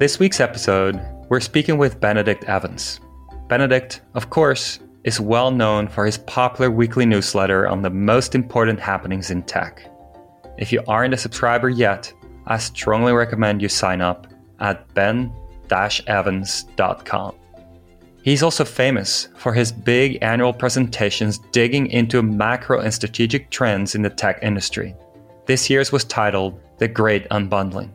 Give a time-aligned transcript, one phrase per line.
[0.00, 3.00] This week's episode, we're speaking with Benedict Evans.
[3.48, 8.80] Benedict, of course, is well known for his popular weekly newsletter on the most important
[8.80, 9.82] happenings in tech.
[10.56, 12.10] If you aren't a subscriber yet,
[12.46, 14.26] I strongly recommend you sign up
[14.60, 15.34] at ben-evans.com.
[18.22, 24.00] He's also famous for his big annual presentations digging into macro and strategic trends in
[24.00, 24.94] the tech industry.
[25.44, 27.90] This year's was titled The Great Unbundling.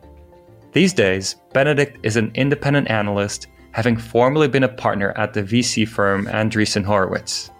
[0.76, 5.88] These days, Benedict is an independent analyst, having formerly been a partner at the VC
[5.88, 7.50] firm Andreessen Horowitz.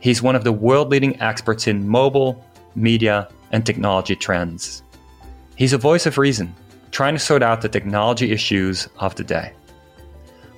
[0.00, 4.82] He's one of the world leading experts in mobile, media, and technology trends.
[5.56, 6.54] He's a voice of reason,
[6.90, 9.54] trying to sort out the technology issues of the day.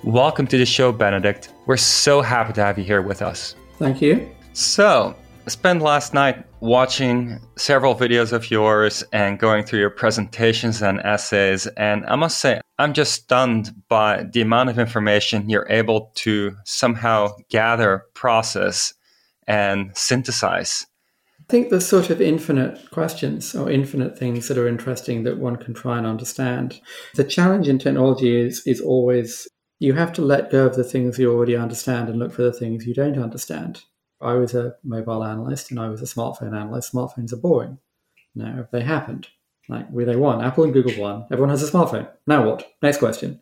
[0.03, 1.51] Welcome to the show, Benedict.
[1.67, 3.55] We're so happy to have you here with us.
[3.79, 4.29] Thank you.
[4.55, 5.15] So,
[5.47, 11.01] I spent last night watching several videos of yours and going through your presentations and
[11.01, 11.67] essays.
[11.77, 16.57] And I must say, I'm just stunned by the amount of information you're able to
[16.65, 18.95] somehow gather, process,
[19.49, 20.87] and synthesize.
[21.41, 25.57] I think there's sort of infinite questions or infinite things that are interesting that one
[25.57, 26.81] can try and understand.
[27.17, 29.49] The challenge in technology is, is always
[29.81, 32.53] you have to let go of the things you already understand and look for the
[32.53, 33.83] things you don't understand.
[34.23, 36.93] I was a mobile analyst and I was a smartphone analyst.
[36.93, 37.79] Smartphones are boring.
[38.35, 39.29] Now they happened.
[39.69, 41.25] Like where they won, Apple and Google won.
[41.31, 42.09] Everyone has a smartphone.
[42.27, 42.67] Now what?
[42.83, 43.41] Next question.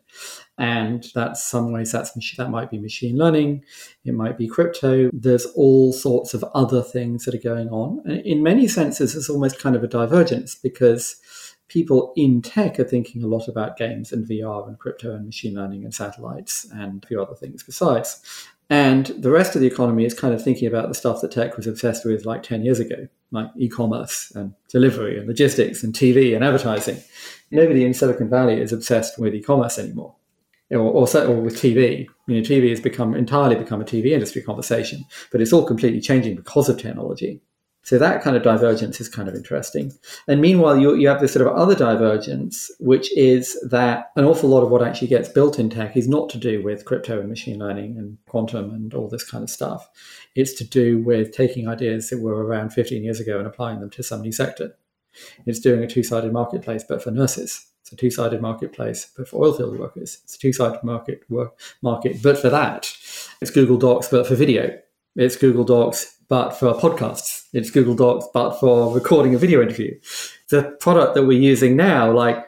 [0.57, 3.63] And that's some ways that's that might be machine learning,
[4.05, 5.09] it might be crypto.
[5.11, 8.01] There's all sorts of other things that are going on.
[8.05, 11.15] And in many senses, it's almost kind of a divergence because
[11.67, 15.55] people in tech are thinking a lot about games and VR and crypto and machine
[15.55, 18.21] learning and satellites and a few other things besides.
[18.71, 21.57] And the rest of the economy is kind of thinking about the stuff that tech
[21.57, 25.93] was obsessed with like 10 years ago, like e commerce and delivery and logistics and
[25.93, 26.97] TV and advertising.
[27.51, 30.15] Nobody in Silicon Valley is obsessed with e commerce anymore.
[30.71, 32.07] Or, or, or, with TV.
[32.27, 35.99] You know, TV has become entirely become a TV industry conversation, but it's all completely
[35.99, 37.41] changing because of technology.
[37.83, 39.91] So that kind of divergence is kind of interesting.
[40.27, 44.49] And meanwhile, you, you have this sort of other divergence, which is that an awful
[44.49, 47.29] lot of what actually gets built in tech is not to do with crypto and
[47.29, 49.89] machine learning and quantum and all this kind of stuff.
[50.35, 53.89] It's to do with taking ideas that were around 15 years ago and applying them
[53.91, 54.75] to some new sector.
[55.45, 57.67] It's doing a two sided marketplace, but for nurses.
[57.81, 60.19] It's a two sided marketplace, but for oilfield workers.
[60.23, 62.95] It's a two sided market, work, market, but for that.
[63.41, 64.79] It's Google Docs, but for video.
[65.15, 67.43] It's Google Docs, but for podcasts.
[67.51, 69.99] It's Google Docs, but for recording a video interview.
[70.47, 72.45] The product that we're using now, like,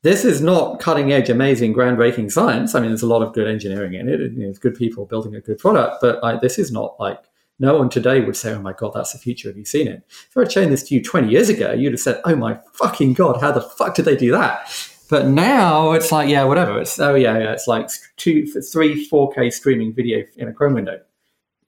[0.00, 2.74] this is not cutting edge, amazing, groundbreaking science.
[2.74, 4.20] I mean, there's a lot of good engineering in it.
[4.20, 7.22] You know, good people building a good product, but like, this is not like
[7.58, 10.02] no one today would say, "Oh my god, that's the future." Have you seen it?
[10.08, 12.58] If I had shown this to you 20 years ago, you'd have said, "Oh my
[12.72, 14.66] fucking god, how the fuck did they do that?"
[15.10, 16.80] But now it's like, yeah, whatever.
[16.80, 17.52] It's oh yeah, yeah.
[17.52, 21.02] It's like two, three, four 4K streaming video in a Chrome window.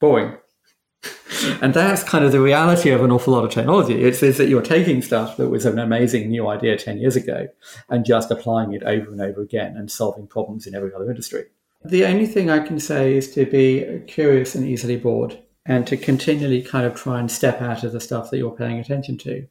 [0.00, 0.38] Boring
[1.62, 4.02] and that's kind of the reality of an awful lot of technology.
[4.02, 7.48] It's, is that you're taking stuff that was an amazing new idea 10 years ago
[7.88, 11.44] and just applying it over and over again and solving problems in every other industry.
[11.84, 15.96] The only thing I can say is to be curious and easily bored and to
[15.96, 19.46] continually kind of try and step out of the stuff that you're paying attention to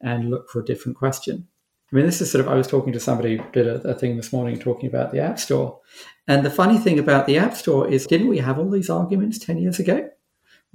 [0.00, 1.48] and look for a different question.
[1.92, 3.94] I mean, this is sort of, I was talking to somebody who did a, a
[3.94, 5.78] thing this morning talking about the App Store.
[6.26, 9.38] And the funny thing about the App Store is, didn't we have all these arguments
[9.38, 10.08] 10 years ago?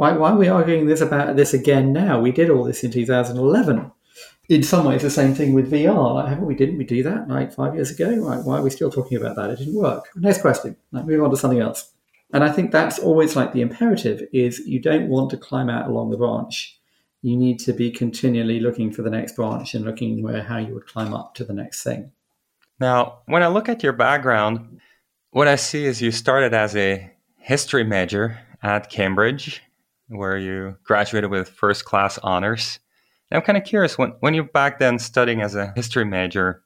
[0.02, 2.20] Why, why are we arguing this about this again now?
[2.20, 3.92] We did all this in 2011.
[4.50, 6.16] In some ways, the same thing with VR.
[6.16, 6.56] Like, haven't we?
[6.56, 8.08] Didn't we do that like five years ago?
[8.08, 9.52] Like, why are we still talking about that?
[9.52, 10.10] It didn't work.
[10.16, 10.76] Next question.
[10.92, 11.94] Like, move on to something else.
[12.34, 15.88] And I think that's always like the imperative: is you don't want to climb out
[15.88, 16.80] along the branch.
[17.22, 20.74] You need to be continually looking for the next branch and looking where how you
[20.74, 22.12] would climb up to the next thing.
[22.80, 24.82] Now, when I look at your background,
[25.30, 29.62] what I see is you started as a history major at Cambridge
[30.18, 32.80] where you graduated with first class honors.
[33.30, 36.64] And I'm kind of curious when, when you're back then studying as a history major,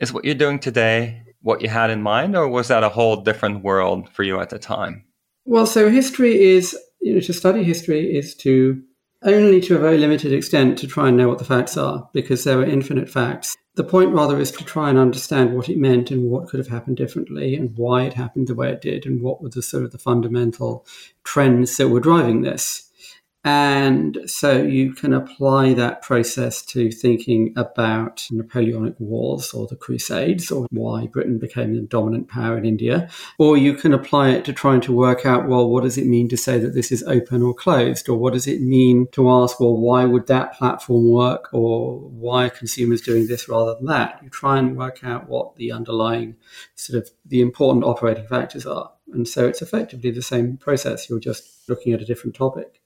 [0.00, 3.16] is what you're doing today what you had in mind, or was that a whole
[3.16, 5.04] different world for you at the time?
[5.44, 8.80] Well, so history is, you know, to study history is to
[9.24, 12.44] only to a very limited extent to try and know what the facts are, because
[12.44, 13.56] there are infinite facts.
[13.74, 16.68] The point rather is to try and understand what it meant and what could have
[16.68, 19.84] happened differently and why it happened the way it did and what were the sort
[19.84, 20.86] of the fundamental
[21.24, 22.90] trends that were driving this.
[23.44, 30.52] And so you can apply that process to thinking about Napoleonic Wars or the Crusades
[30.52, 33.08] or why Britain became the dominant power in India.
[33.38, 36.28] Or you can apply it to trying to work out, well, what does it mean
[36.28, 38.08] to say that this is open or closed?
[38.08, 41.48] Or what does it mean to ask, well, why would that platform work?
[41.52, 44.20] Or why are consumers doing this rather than that?
[44.22, 46.36] You try and work out what the underlying
[46.76, 48.92] sort of the important operating factors are.
[49.12, 51.10] And so it's effectively the same process.
[51.10, 52.81] You're just looking at a different topic.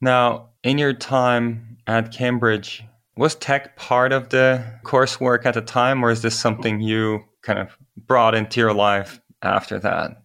[0.00, 2.84] Now, in your time at Cambridge,
[3.16, 7.58] was tech part of the coursework at the time, or is this something you kind
[7.58, 7.76] of
[8.06, 10.22] brought into your life after that?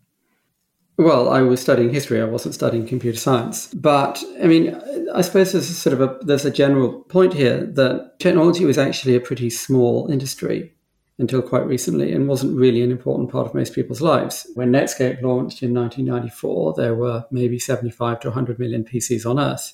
[0.98, 2.22] Well, I was studying history.
[2.22, 3.74] I wasn't studying computer science.
[3.74, 4.80] But I mean,
[5.14, 8.78] I suppose there's a sort of a there's a general point here that technology was
[8.78, 10.75] actually a pretty small industry
[11.18, 14.48] until quite recently and wasn't really an important part of most people's lives.
[14.56, 19.74] When Netscape launched in 1994, there were maybe 75 to 100 million PCs on Earth.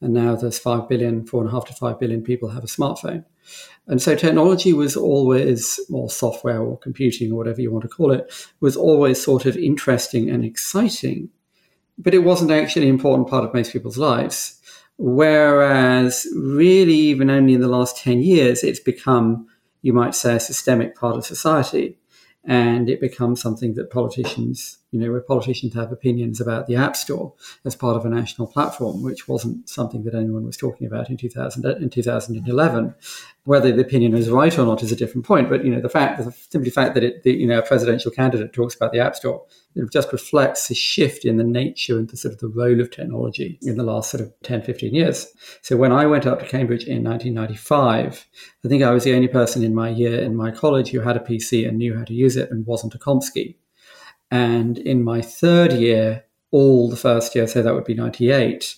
[0.00, 3.24] And now there's 5 billion, 4.5 to 5 billion people have a smartphone.
[3.86, 8.10] And so technology was always, or software or computing or whatever you want to call
[8.12, 11.28] it, was always sort of interesting and exciting.
[11.98, 14.58] But it wasn't actually an important part of most people's lives.
[14.98, 19.46] Whereas, really, even only in the last 10 years, it's become
[19.82, 21.98] you might say, a systemic part of society.
[22.44, 26.96] And it becomes something that politicians, you know, where politicians have opinions about the App
[26.96, 27.34] Store
[27.64, 31.16] as part of a national platform, which wasn't something that anyone was talking about in
[31.16, 32.94] 2000, in 2011.
[33.44, 35.48] Whether the opinion is right or not is a different point.
[35.48, 38.10] But, you know, the fact, the simply fact that it, the, you know, a presidential
[38.10, 39.44] candidate talks about the App Store
[39.74, 42.90] it just reflects a shift in the nature and the sort of the role of
[42.90, 45.32] technology in the last sort of 10, 15 years.
[45.62, 48.26] So when I went up to Cambridge in 1995,
[48.64, 51.16] I think I was the only person in my year in my college who had
[51.16, 53.56] a PC and knew how to use it and wasn't a Komsky.
[54.30, 58.76] And in my third year, all the first year, so that would be 98,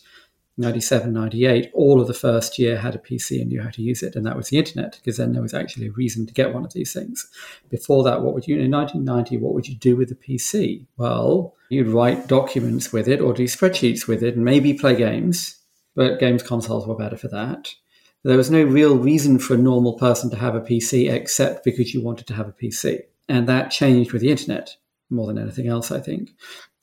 [0.57, 4.03] 97, 98, all of the first year had a PC and knew how to use
[4.03, 4.15] it.
[4.15, 6.65] And that was the internet, because then there was actually a reason to get one
[6.65, 7.29] of these things.
[7.71, 10.87] Before that, what would you, in 1990, what would you do with a PC?
[10.97, 15.57] Well, you'd write documents with it or do spreadsheets with it and maybe play games,
[15.97, 17.75] but games consoles were better for that.
[18.23, 21.93] There was no real reason for a normal person to have a PC except because
[21.93, 23.03] you wanted to have a PC.
[23.29, 24.77] And that changed with the internet
[25.11, 26.31] more than anything else, I think.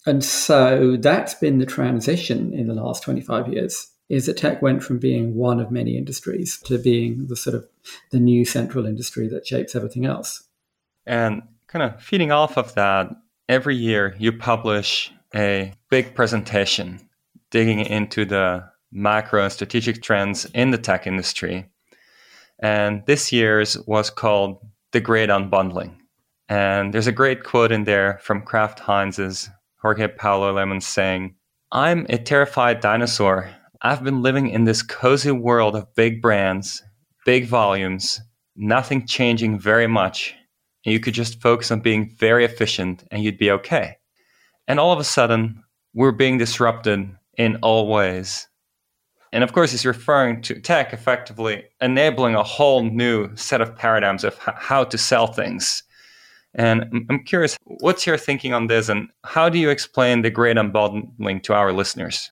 [0.05, 4.83] And so that's been the transition in the last 25 years is that tech went
[4.83, 7.65] from being one of many industries to being the sort of
[8.11, 10.43] the new central industry that shapes everything else.
[11.05, 13.09] And kind of feeding off of that,
[13.47, 16.99] every year you publish a big presentation
[17.51, 21.69] digging into the macro and strategic trends in the tech industry.
[22.59, 24.59] And this year's was called
[24.91, 25.95] The Great Unbundling.
[26.49, 29.49] And there's a great quote in there from Kraft Heinz's
[29.81, 31.35] Jorge Paulo Lemann saying,
[31.71, 33.49] I'm a terrified dinosaur.
[33.81, 36.83] I've been living in this cozy world of big brands,
[37.25, 38.21] big volumes,
[38.55, 40.35] nothing changing very much.
[40.85, 43.97] And you could just focus on being very efficient and you'd be okay.
[44.67, 45.63] And all of a sudden,
[45.95, 48.47] we're being disrupted in all ways.
[49.33, 54.23] And of course, he's referring to tech effectively enabling a whole new set of paradigms
[54.23, 55.83] of how to sell things
[56.53, 60.57] and I'm curious, what's your thinking on this, and how do you explain the great
[60.57, 62.31] unbundling to our listeners?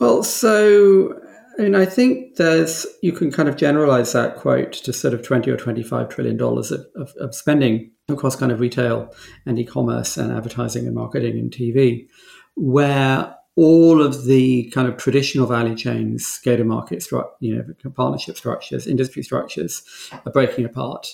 [0.00, 1.20] Well, so
[1.58, 5.22] I mean, I think there's you can kind of generalize that quote to sort of
[5.22, 9.12] 20 or 25 trillion dollars of, of, of spending across kind of retail
[9.44, 12.06] and e-commerce and advertising and marketing and TV,
[12.54, 18.86] where all of the kind of traditional value chains, go-to-market, stru- you know, partnership structures,
[18.86, 19.82] industry structures,
[20.24, 21.08] are breaking apart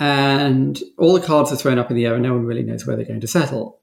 [0.00, 2.86] and all the cards are thrown up in the air and no one really knows
[2.86, 3.80] where they're going to settle.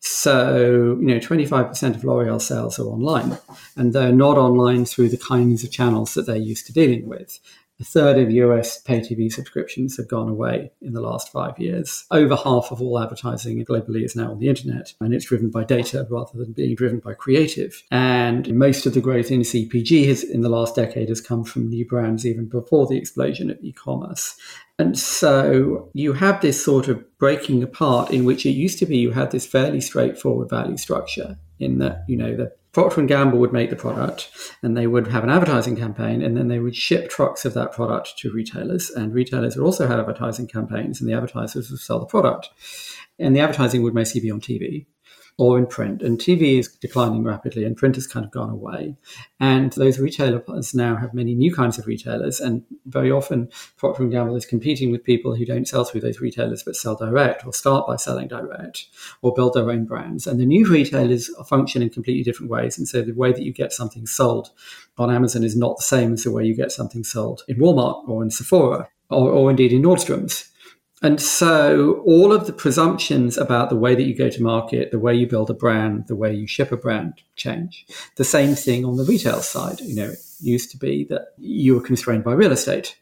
[0.00, 3.38] So, you know, 25% of L'Oreal sales are online,
[3.74, 7.40] and they're not online through the kinds of channels that they're used to dealing with.
[7.80, 12.04] A third of US pay TV subscriptions have gone away in the last five years.
[12.12, 15.64] Over half of all advertising globally is now on the internet, and it's driven by
[15.64, 17.82] data rather than being driven by creative.
[17.90, 21.68] And most of the growth in CPG has, in the last decade has come from
[21.68, 24.36] new brands even before the explosion of e commerce.
[24.78, 28.98] And so you have this sort of breaking apart in which it used to be
[28.98, 33.38] you had this fairly straightforward value structure in that, you know, the Procter and Gamble
[33.38, 36.74] would make the product and they would have an advertising campaign and then they would
[36.74, 41.08] ship trucks of that product to retailers and retailers would also have advertising campaigns and
[41.08, 42.50] the advertisers would sell the product.
[43.16, 44.86] And the advertising would mostly be on TV.
[45.36, 46.00] Or in print.
[46.00, 48.96] And TV is declining rapidly, and print has kind of gone away.
[49.40, 54.08] And those retailers now have many new kinds of retailers, and very often Procter &
[54.08, 57.52] Gamble is competing with people who don't sell through those retailers but sell direct, or
[57.52, 58.86] start by selling direct,
[59.22, 60.26] or build their own brands.
[60.26, 62.78] And the new retailers function in completely different ways.
[62.78, 64.50] And so the way that you get something sold
[64.98, 68.08] on Amazon is not the same as the way you get something sold in Walmart
[68.08, 70.50] or in Sephora or, or indeed in Nordstrom's.
[71.04, 74.98] And so all of the presumptions about the way that you go to market, the
[74.98, 77.86] way you build a brand, the way you ship a brand change.
[78.16, 79.82] The same thing on the retail side.
[79.82, 82.96] You know, it used to be that you were constrained by real estate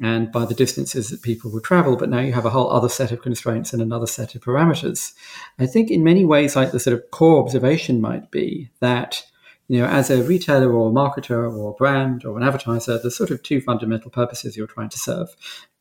[0.00, 2.88] and by the distances that people would travel, but now you have a whole other
[2.88, 5.12] set of constraints and another set of parameters.
[5.58, 9.26] I think in many ways, like the sort of core observation might be that
[9.68, 13.16] you know, as a retailer or a marketer or a brand or an advertiser, there's
[13.16, 15.36] sort of two fundamental purposes you're trying to serve,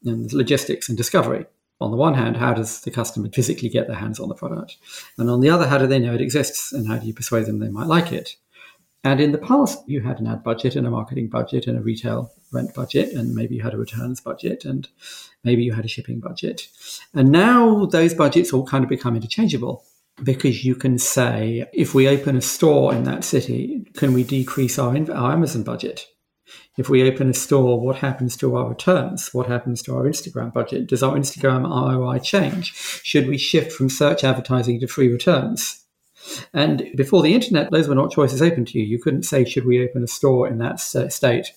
[0.06, 1.46] and logistics and discovery
[1.82, 4.78] on the one hand, how does the customer physically get their hands on the product?
[5.18, 7.46] And on the other, how do they know it exists and how do you persuade
[7.46, 8.36] them they might like it?
[9.04, 11.82] And in the past, you had an ad budget and a marketing budget and a
[11.82, 14.88] retail rent budget, and maybe you had a returns budget, and
[15.44, 16.68] maybe you had a shipping budget.
[17.14, 19.84] And now those budgets all kind of become interchangeable
[20.24, 24.78] because you can say, if we open a store in that city, can we decrease
[24.78, 26.06] our, our Amazon budget?
[26.78, 29.34] If we open a store, what happens to our returns?
[29.34, 30.88] What happens to our Instagram budget?
[30.88, 32.74] Does our Instagram ROI change?
[33.04, 35.84] Should we shift from search advertising to free returns?
[36.54, 38.86] And before the internet, those were not choices open to you.
[38.86, 41.51] You couldn't say, should we open a store in that state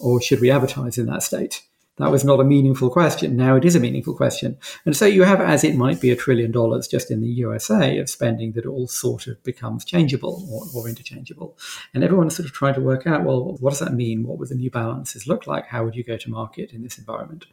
[0.00, 1.62] or should we advertise in that state?
[1.98, 3.36] That was not a meaningful question.
[3.36, 4.58] Now it is a meaningful question.
[4.84, 7.98] And so you have, as it might be, a trillion dollars just in the USA
[7.98, 11.56] of spending that all sort of becomes changeable or, or, interchangeable.
[11.94, 14.26] And everyone's sort of trying to work out, well, what does that mean?
[14.26, 15.66] What would the new balances look like?
[15.66, 17.46] How would you go to market in this environment?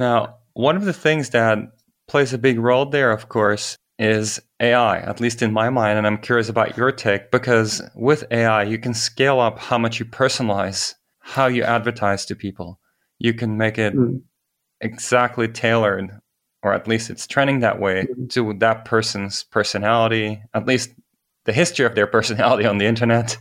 [0.00, 1.58] Now, one of the things that
[2.08, 5.96] plays a big role there, of course, is AI, at least in my mind.
[5.96, 10.00] And I'm curious about your take because with AI, you can scale up how much
[10.00, 12.79] you personalize how you advertise to people
[13.20, 14.20] you can make it mm.
[14.80, 16.10] exactly tailored
[16.62, 18.28] or at least it's trending that way mm.
[18.30, 20.90] to that person's personality at least
[21.44, 23.36] the history of their personality on the internet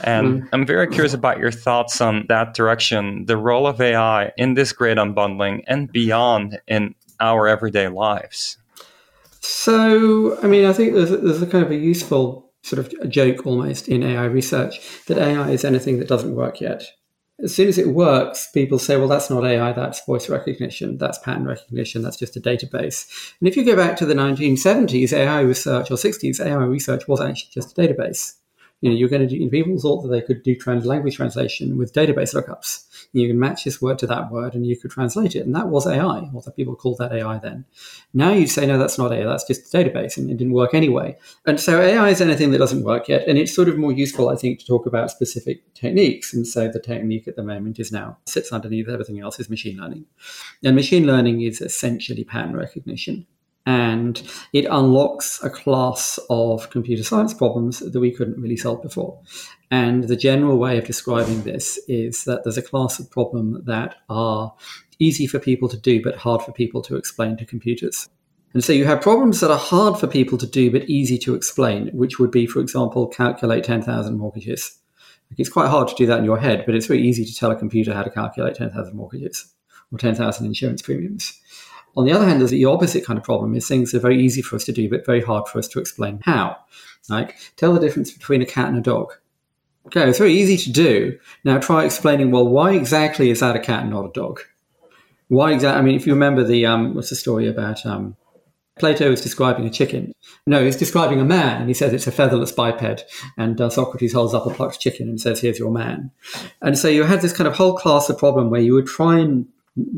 [0.00, 0.48] and mm.
[0.52, 4.72] i'm very curious about your thoughts on that direction the role of ai in this
[4.72, 8.58] great unbundling and beyond in our everyday lives
[9.40, 12.92] so i mean i think there's a, there's a kind of a useful sort of
[13.00, 16.84] a joke almost in ai research that ai is anything that doesn't work yet
[17.42, 21.18] as soon as it works, people say, well, that's not AI, that's voice recognition, that's
[21.18, 23.34] pattern recognition, that's just a database.
[23.40, 27.20] And if you go back to the 1970s, AI research, or 60s, AI research was
[27.20, 28.34] actually just a database.
[28.80, 31.76] You know, you're going to do, people thought that they could do trans language translation
[31.76, 32.86] with database lookups.
[33.12, 35.44] You can match this word to that word and you could translate it.
[35.44, 37.64] And that was AI, although people called that AI then.
[38.14, 40.74] Now you say, no, that's not AI, that's just a database and it didn't work
[40.74, 41.16] anyway.
[41.46, 43.26] And so AI is anything that doesn't work yet.
[43.26, 46.32] And it's sort of more useful, I think, to talk about specific techniques.
[46.32, 49.78] And so the technique at the moment is now sits underneath everything else is machine
[49.78, 50.06] learning.
[50.62, 53.26] And machine learning is essentially pattern recognition
[53.66, 59.20] and it unlocks a class of computer science problems that we couldn't really solve before.
[59.70, 63.96] And the general way of describing this is that there's a class of problem that
[64.08, 64.52] are
[64.98, 68.08] easy for people to do but hard for people to explain to computers.
[68.52, 71.34] And so you have problems that are hard for people to do but easy to
[71.34, 74.76] explain, which would be, for example, calculate 10,000 mortgages.
[75.38, 77.52] It's quite hard to do that in your head, but it's very easy to tell
[77.52, 79.54] a computer how to calculate 10,000 mortgages
[79.92, 81.40] or 10,000 insurance premiums.
[81.96, 84.20] On the other hand, there's the opposite kind of problem is things that are very
[84.20, 86.56] easy for us to do, but very hard for us to explain how.
[87.08, 89.12] Like, tell the difference between a cat and a dog.
[89.86, 91.18] Okay, it's very easy to do.
[91.44, 94.40] Now try explaining, well, why exactly is that a cat and not a dog?
[95.28, 95.78] Why exactly?
[95.78, 98.16] I mean, if you remember the, um, what's the story about, um,
[98.80, 100.12] Plato is describing a chicken.
[100.46, 103.04] No, he's describing a man, and he says it's a featherless biped.
[103.36, 106.10] And uh, Socrates holds up a plucked chicken and says, "Here's your man."
[106.62, 109.18] And so you had this kind of whole class of problem where you would try
[109.18, 109.46] and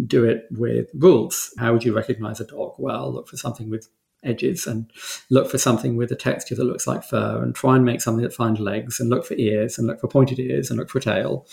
[0.06, 1.54] do it with rules.
[1.58, 2.74] How would you recognize a dog?
[2.76, 3.88] Well, look for something with
[4.22, 4.90] edges and
[5.30, 8.22] look for something with a texture that looks like fur and try and make something
[8.22, 10.98] that finds legs and look for ears and look for pointed ears and look for
[10.98, 11.46] a tail.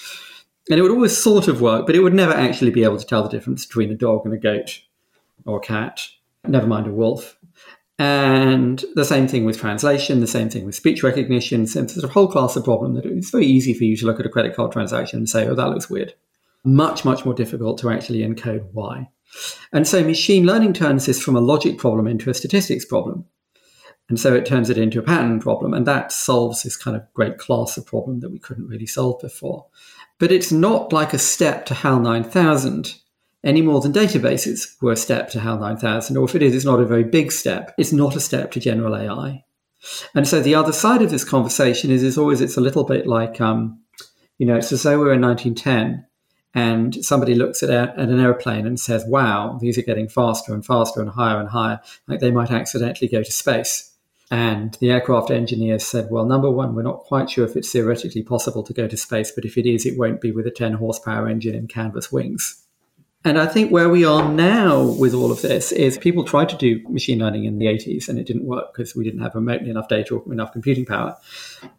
[0.70, 3.06] And it would always sort of work, but it would never actually be able to
[3.06, 4.82] tell the difference between a dog and a goat
[5.46, 6.02] or a cat,
[6.48, 7.38] never mind a wolf.
[7.98, 11.68] And the same thing with translation, the same thing with speech recognition.
[11.68, 14.20] So there's a whole class of problem that it's very easy for you to look
[14.20, 16.14] at a credit card transaction and say, oh, that looks weird
[16.64, 19.10] much, much more difficult to actually encode why.
[19.72, 23.26] And so machine learning turns this from a logic problem into a statistics problem.
[24.10, 25.74] And so it turns it into a pattern problem.
[25.74, 29.22] And that solves this kind of great class of problem that we couldn't really solve
[29.22, 29.68] before.
[30.18, 32.96] But it's not like a step to HAL 9000
[33.44, 36.18] any more than databases were a step to HAL 9000.
[36.18, 37.74] Or if it is, it's not a very big step.
[37.78, 39.46] It's not a step to general AI.
[40.14, 43.08] And so the other side of this conversation is, is always it's a little bit
[43.08, 43.80] like, um,
[44.38, 46.06] you know, it's as though we're in 1910
[46.54, 50.54] and somebody looks at, a, at an airplane and says, wow, these are getting faster
[50.54, 53.94] and faster and higher and higher, like they might accidentally go to space.
[54.32, 58.22] And the aircraft engineers said, well, number one, we're not quite sure if it's theoretically
[58.22, 60.74] possible to go to space, but if it is, it won't be with a 10
[60.74, 62.64] horsepower engine and canvas wings.
[63.26, 66.56] And I think where we are now with all of this is people tried to
[66.56, 69.70] do machine learning in the 80s and it didn't work because we didn't have remotely
[69.70, 71.18] enough data or enough computing power.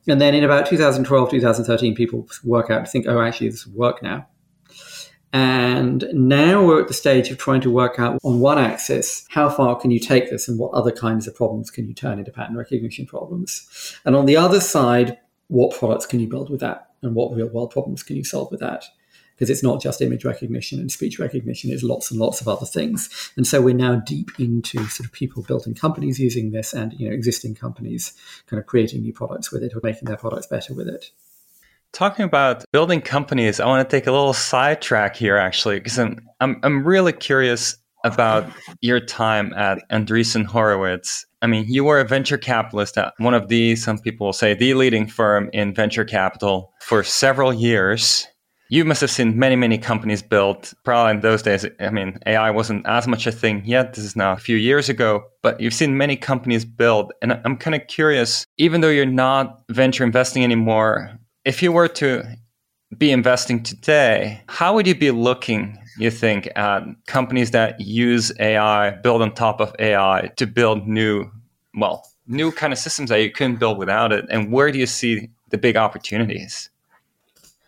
[0.07, 4.03] And then in about 2012, 2013, people work out think, oh, actually, this will work
[4.03, 4.27] now.
[5.33, 9.49] And now we're at the stage of trying to work out on one axis, how
[9.49, 12.33] far can you take this and what other kinds of problems can you turn into
[12.33, 13.97] pattern recognition problems?
[14.05, 16.91] And on the other side, what products can you build with that?
[17.03, 18.85] And what real world problems can you solve with that?
[19.35, 22.67] Because it's not just image recognition and speech recognition, it's lots and lots of other
[22.67, 23.33] things.
[23.37, 27.09] And so we're now deep into sort of people building companies using this and you
[27.09, 28.13] know existing companies
[28.49, 31.11] kind of creating new products with it or making their products better with it.
[31.93, 36.21] Talking about building companies, I want to take a little sidetrack here, actually, because I'm,
[36.41, 41.27] I'm, I'm really curious about your time at Andreessen Horowitz.
[41.43, 44.55] I mean, you were a venture capitalist at one of the, some people will say,
[44.55, 48.27] the leading firm in venture capital for several years.
[48.73, 50.73] You must have seen many, many companies built.
[50.85, 53.95] Probably in those days, I mean, AI wasn't as much a thing yet.
[53.95, 57.13] This is now a few years ago, but you've seen many companies build.
[57.21, 61.89] And I'm kind of curious, even though you're not venture investing anymore, if you were
[61.89, 62.25] to
[62.97, 68.91] be investing today, how would you be looking, you think, at companies that use AI,
[68.91, 71.31] build on top of AI to build new,
[71.75, 74.27] well, new kind of systems that you couldn't build without it?
[74.29, 76.69] And where do you see the big opportunities?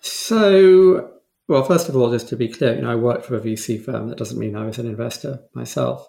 [0.01, 1.11] So,
[1.49, 3.83] well, first of all, just to be clear, you know, I worked for a VC
[3.83, 4.09] firm.
[4.09, 6.09] That doesn't mean I was an investor myself.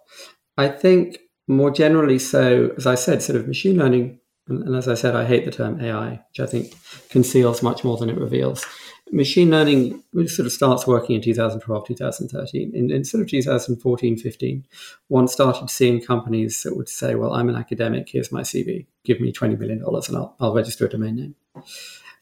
[0.57, 4.87] I think more generally, so as I said, sort of machine learning and, and, as
[4.87, 6.73] I said, I hate the term AI, which I think
[7.09, 8.65] conceals much more than it reveals.
[9.11, 12.71] Machine learning sort of starts working in 2012, 2013.
[12.73, 14.65] In, in sort of 2014, 15,
[15.07, 19.21] one started seeing companies that would say, well, I'm an academic, here's my CV, give
[19.21, 21.35] me $20 million and I'll, I'll register a domain name.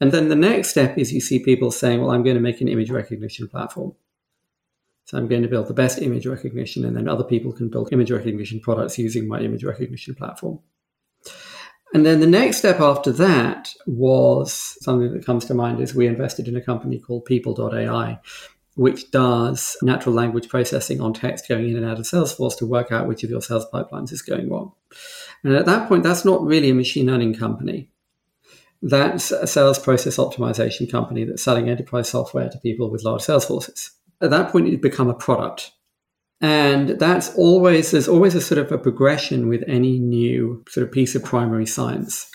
[0.02, 2.60] And then the next step is you see people saying, well, I'm going to make
[2.60, 3.94] an image recognition platform.
[5.06, 7.92] So I'm going to build the best image recognition, and then other people can build
[7.92, 10.60] image recognition products using my image recognition platform.
[11.94, 16.08] And then the next step after that was something that comes to mind is we
[16.08, 18.20] invested in a company called People.ai,
[18.76, 22.92] which does natural language processing on text going in and out of Salesforce to work
[22.92, 24.72] out which of your sales pipelines is going wrong.
[25.44, 27.90] And at that point, that's not really a machine learning company.
[28.82, 33.46] That's a sales process optimization company that's selling enterprise software to people with large sales
[33.46, 33.92] forces.
[34.22, 35.72] At that point, it become a product.
[36.42, 40.92] And that's always, there's always a sort of a progression with any new sort of
[40.92, 42.30] piece of primary science,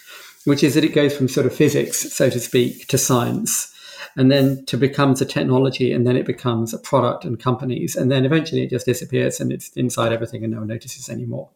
[0.45, 3.75] which is that it goes from sort of physics, so to speak, to science,
[4.16, 8.11] and then to becomes a technology, and then it becomes a product and companies, and
[8.11, 11.49] then eventually it just disappears and it's inside everything and no one notices anymore.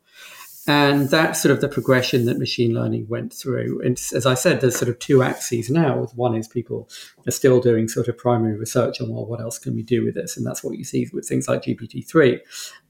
[0.67, 3.81] And that's sort of the progression that machine learning went through.
[3.83, 6.07] And as I said, there's sort of two axes now.
[6.15, 6.89] One is people
[7.27, 10.15] are still doing sort of primary research on, well, what else can we do with
[10.15, 10.37] this?
[10.37, 12.41] And that's what you see with things like GPT-3.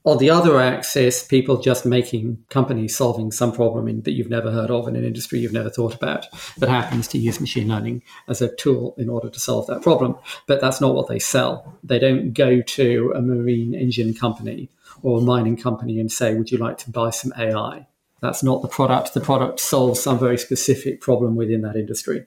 [0.07, 4.51] On the other axis, people just making companies solving some problem in, that you've never
[4.51, 8.03] heard of in an industry you've never thought about that happens to use machine learning
[8.27, 10.17] as a tool in order to solve that problem.
[10.47, 11.77] But that's not what they sell.
[11.85, 14.71] They don't go to a marine engine company
[15.03, 17.87] or a mining company and say, Would you like to buy some AI?
[18.23, 19.13] That's not the product.
[19.13, 22.25] The product solves some very specific problem within that industry.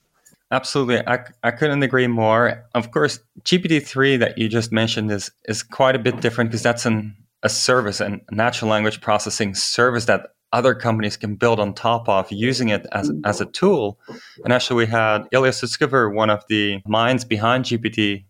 [0.51, 1.01] Absolutely.
[1.07, 2.63] I, I couldn't agree more.
[2.75, 6.85] Of course, GPT-3 that you just mentioned is, is quite a bit different because that's
[6.85, 12.07] an, a service and natural language processing service that other companies can build on top
[12.07, 13.19] of using it as, mm.
[13.25, 13.99] as a tool.
[14.43, 18.25] And actually, we had Ilya Sutskever, one of the minds behind GPT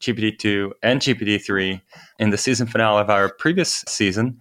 [0.00, 1.80] GPT-2 and GPT-3
[2.18, 4.40] in the season finale of our previous season.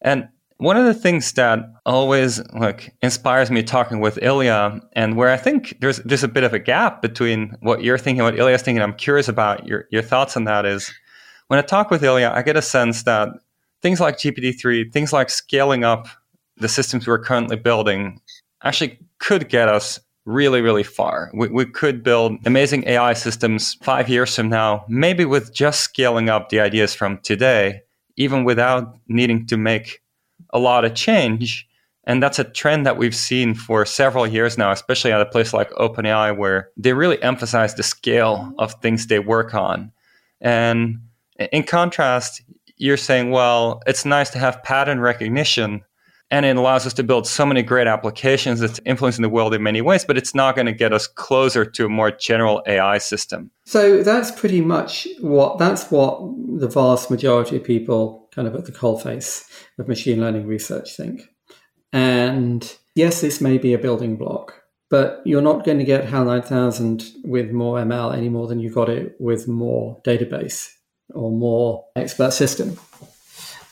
[0.00, 5.30] And one of the things that always like inspires me talking with Ilya, and where
[5.30, 8.62] I think there's there's a bit of a gap between what you're thinking, what Ilya's
[8.62, 8.82] thinking.
[8.82, 10.64] I'm curious about your your thoughts on that.
[10.64, 10.90] Is
[11.48, 13.28] when I talk with Ilya, I get a sense that
[13.86, 16.08] things like GPT-3, things like scaling up
[16.56, 18.20] the systems we're currently building,
[18.64, 21.30] actually could get us really, really far.
[21.32, 26.28] We, we could build amazing AI systems five years from now, maybe with just scaling
[26.28, 27.82] up the ideas from today,
[28.16, 30.02] even without needing to make
[30.52, 31.68] a lot of change.
[32.02, 35.54] And that's a trend that we've seen for several years now, especially at a place
[35.54, 39.92] like OpenAI, where they really emphasize the scale of things they work on.
[40.40, 41.02] And
[41.38, 42.42] in contrast,
[42.76, 45.82] you're saying, well, it's nice to have pattern recognition,
[46.30, 49.62] and it allows us to build so many great applications that's influencing the world in
[49.62, 52.98] many ways, but it's not going to get us closer to a more general AI
[52.98, 53.50] system.
[53.64, 56.20] So that's pretty much what that's what
[56.58, 61.22] the vast majority of people kind of at the coalface of machine learning research think.
[61.92, 66.24] And yes, this may be a building block, but you're not going to get HAL
[66.24, 70.70] 9000 with more ML any more than you got it with more database
[71.14, 72.78] or more expert system.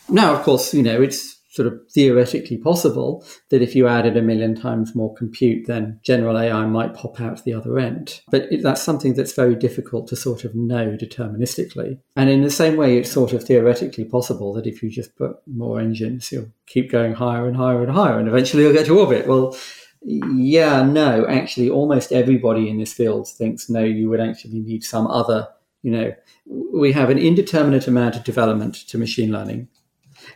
[0.08, 4.22] Now, of course, you know, it's sort of theoretically possible that if you added a
[4.22, 8.20] million times more compute, then general AI might pop out the other end.
[8.28, 12.00] But it, that's something that's very difficult to sort of know deterministically.
[12.16, 15.36] And in the same way, it's sort of theoretically possible that if you just put
[15.46, 18.98] more engines, you'll keep going higher and higher and higher, and eventually you'll get to
[18.98, 19.28] orbit.
[19.28, 19.56] Well,
[20.04, 25.06] yeah, no, actually, almost everybody in this field thinks no, you would actually need some
[25.06, 25.46] other,
[25.84, 26.14] you know,
[26.46, 29.68] we have an indeterminate amount of development to machine learning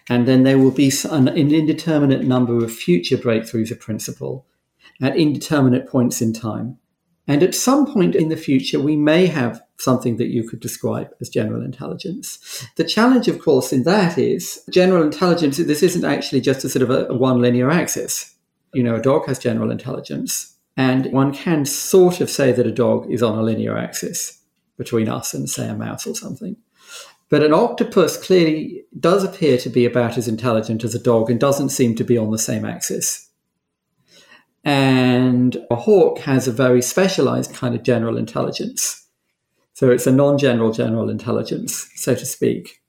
[0.08, 4.46] and then there will be an, indeterminate number of future breakthroughs of principle
[5.00, 6.78] at indeterminate points in time.
[7.26, 11.10] And at some point in the future, we may have something that you could describe
[11.20, 12.66] as general intelligence.
[12.76, 16.82] The challenge, of course, in that is general intelligence, this isn't actually just a sort
[16.82, 18.34] of a, a one linear axis.
[18.74, 22.72] You know, a dog has general intelligence, and one can sort of say that a
[22.72, 24.37] dog is on a linear axis
[24.78, 26.56] between us and, say, a mouse or something.
[27.28, 31.38] But an octopus clearly does appear to be about as intelligent as a dog and
[31.38, 33.28] doesn't seem to be on the same axis.
[34.64, 39.06] And a hawk has a very specialized kind of general intelligence.
[39.74, 42.80] So it's a non general general intelligence, so to speak.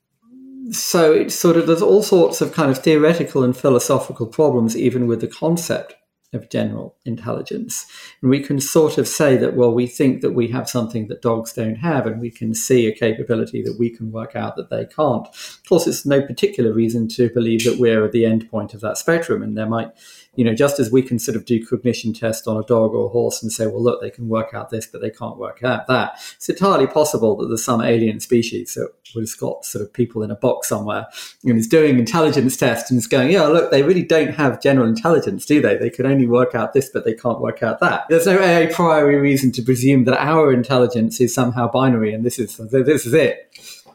[0.72, 5.06] So it's sort of, there's all sorts of kind of theoretical and philosophical problems, even
[5.06, 5.94] with the concept
[6.32, 7.86] of general intelligence.
[8.22, 11.22] And we can sort of say that, well, we think that we have something that
[11.22, 14.70] dogs don't have, and we can see a capability that we can work out that
[14.70, 15.26] they can't.
[15.26, 18.80] Of course, it's no particular reason to believe that we're at the end point of
[18.80, 19.90] that spectrum, and there might
[20.36, 23.06] you know, just as we can sort of do cognition tests on a dog or
[23.06, 25.62] a horse and say, well, look, they can work out this, but they can't work
[25.64, 26.12] out that.
[26.36, 30.30] It's entirely possible that there's some alien species that has got sort of people in
[30.30, 31.06] a box somewhere
[31.44, 34.88] and is doing intelligence tests and is going, yeah, look, they really don't have general
[34.88, 35.76] intelligence, do they?
[35.76, 38.06] They can only work out this, but they can't work out that.
[38.08, 42.38] There's no a priori reason to presume that our intelligence is somehow binary and this
[42.38, 43.50] is this is it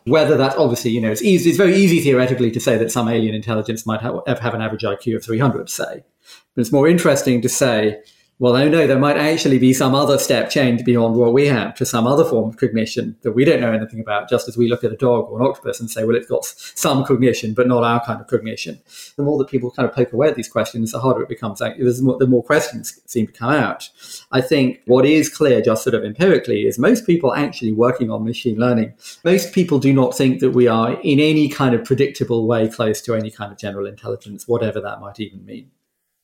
[0.05, 3.09] whether that obviously you know it's easy it's very easy theoretically to say that some
[3.09, 6.03] alien intelligence might have, have an average iq of 300 say
[6.55, 8.01] but it's more interesting to say,
[8.37, 11.73] well, oh no, there might actually be some other step change beyond what we have
[11.75, 14.67] to some other form of cognition that we don't know anything about, just as we
[14.67, 17.65] look at a dog or an octopus and say, well, it's got some cognition, but
[17.65, 18.81] not our kind of cognition.
[19.15, 21.59] The more that people kind of poke away at these questions, the harder it becomes.
[21.59, 23.89] The more questions seem to come out.
[24.33, 28.25] I think what is clear, just sort of empirically, is most people actually working on
[28.25, 32.47] machine learning, most people do not think that we are in any kind of predictable
[32.47, 35.71] way close to any kind of general intelligence, whatever that might even mean.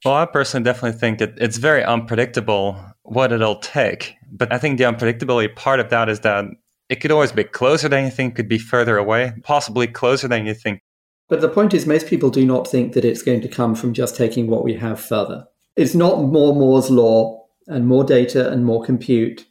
[0.03, 4.15] Well, I personally definitely think that it's very unpredictable what it'll take.
[4.31, 6.45] But I think the unpredictability part of that is that
[6.89, 10.45] it could always be closer than you think, could be further away, possibly closer than
[10.45, 10.81] you think.
[11.29, 13.93] But the point is, most people do not think that it's going to come from
[13.93, 15.45] just taking what we have further.
[15.77, 19.45] It's not more Moore's law and more data and more compute.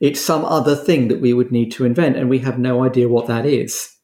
[0.00, 3.08] It's some other thing that we would need to invent, and we have no idea
[3.08, 3.95] what that is.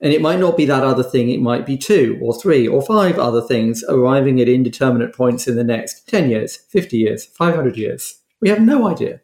[0.00, 2.80] And it might not be that other thing, it might be two or three or
[2.80, 7.76] five other things arriving at indeterminate points in the next 10 years, 50 years, 500
[7.76, 8.18] years.
[8.40, 9.20] We have no idea.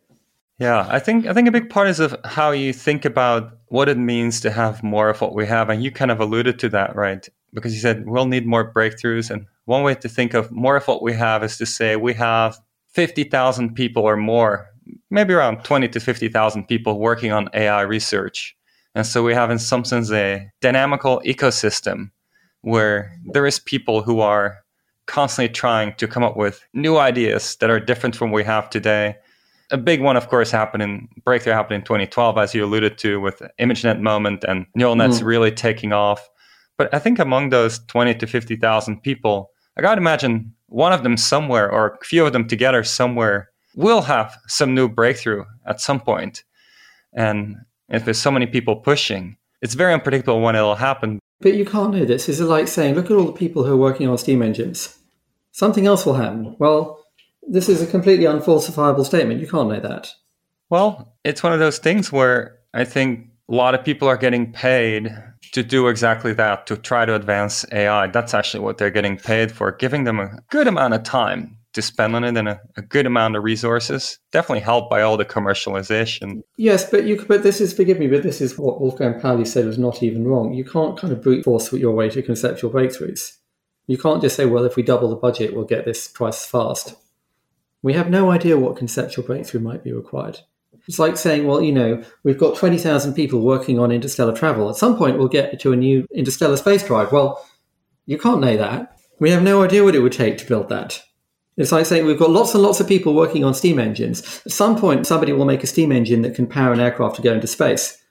[0.58, 3.90] Yeah, I think I think a big part is of how you think about what
[3.90, 6.68] it means to have more of what we have, and you kind of alluded to
[6.70, 7.28] that, right?
[7.52, 10.88] Because you said we'll need more breakthroughs, and one way to think of more of
[10.88, 12.58] what we have is to say we have
[12.88, 14.70] fifty thousand people or more,
[15.10, 18.56] maybe around twenty to fifty thousand people working on AI research,
[18.96, 22.10] and so we have, in some sense, a dynamical ecosystem
[22.62, 24.56] where there is people who are
[25.04, 28.70] constantly trying to come up with new ideas that are different from what we have
[28.70, 29.14] today.
[29.70, 33.20] A big one, of course, happened in breakthrough happened in 2012, as you alluded to,
[33.20, 35.26] with ImageNet moment and neural nets mm.
[35.26, 36.26] really taking off.
[36.78, 41.02] But I think among those 20 to 50,000 people, I got to imagine one of
[41.02, 45.82] them somewhere, or a few of them together somewhere, will have some new breakthrough at
[45.82, 46.44] some point.
[47.12, 47.56] And
[47.88, 51.18] if there's so many people pushing, it's very unpredictable when it'll happen.
[51.40, 52.28] But you can't know this.
[52.28, 54.98] It's like saying, look at all the people who are working on steam engines.
[55.52, 56.56] Something else will happen.
[56.58, 57.04] Well,
[57.42, 59.40] this is a completely unfalsifiable statement.
[59.40, 60.12] You can't know that.
[60.68, 64.52] Well, it's one of those things where I think a lot of people are getting
[64.52, 65.16] paid
[65.52, 68.08] to do exactly that, to try to advance AI.
[68.08, 71.82] That's actually what they're getting paid for, giving them a good amount of time to
[71.82, 74.18] spend on it and a, a, good amount of resources.
[74.32, 76.42] Definitely helped by all the commercialization.
[76.56, 79.66] Yes, but you but this is forgive me, but this is what Wolfgang Pauli said
[79.66, 80.54] was not even wrong.
[80.54, 83.36] You can't kind of brute force your way to conceptual breakthroughs.
[83.86, 86.96] You can't just say, well, if we double the budget, we'll get this twice fast.
[87.82, 90.40] We have no idea what conceptual breakthrough might be required.
[90.88, 94.68] It's like saying, well, you know, we've got 20,000 people working on interstellar travel.
[94.70, 97.12] At some point, we'll get to a new interstellar space drive.
[97.12, 97.46] Well,
[98.06, 98.98] you can't know that.
[99.20, 101.02] We have no idea what it would take to build that.
[101.56, 104.42] It's like saying we've got lots and lots of people working on steam engines.
[104.44, 107.22] At some point, somebody will make a steam engine that can power an aircraft to
[107.22, 108.02] go into space.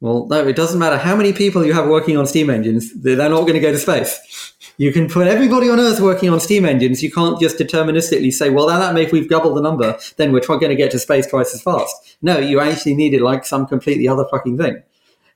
[0.00, 3.16] Well, no, it doesn't matter how many people you have working on steam engines, they're
[3.16, 4.52] not going to go to space.
[4.76, 7.02] You can put everybody on Earth working on steam engines.
[7.02, 10.40] You can't just deterministically say, well, that, that if we've doubled the number, then we're
[10.40, 12.18] going to get to space twice as fast.
[12.20, 14.82] No, you actually needed like some completely other fucking thing.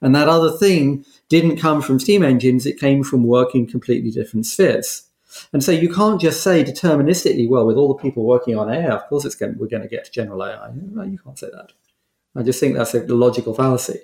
[0.02, 4.44] And that other thing didn't come from steam engines, it came from working completely different
[4.44, 5.04] spheres.
[5.52, 8.88] And so you can't just say deterministically, well, with all the people working on AI,
[8.88, 10.70] of course it's going, we're going to get to general AI.
[10.74, 11.72] No, you can't say that.
[12.36, 14.00] I just think that's a logical fallacy.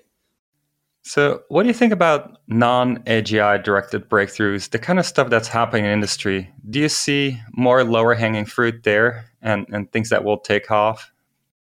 [1.02, 5.46] So, what do you think about non AGI directed breakthroughs, the kind of stuff that's
[5.46, 6.50] happening in industry?
[6.68, 11.12] Do you see more lower hanging fruit there and, and things that will take off?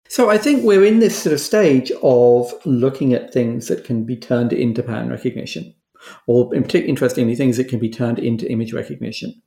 [0.08, 4.04] So, I think we're in this sort of stage of looking at things that can
[4.04, 5.74] be turned into pattern recognition,
[6.28, 9.42] or in particular, interestingly, things that can be turned into image recognition.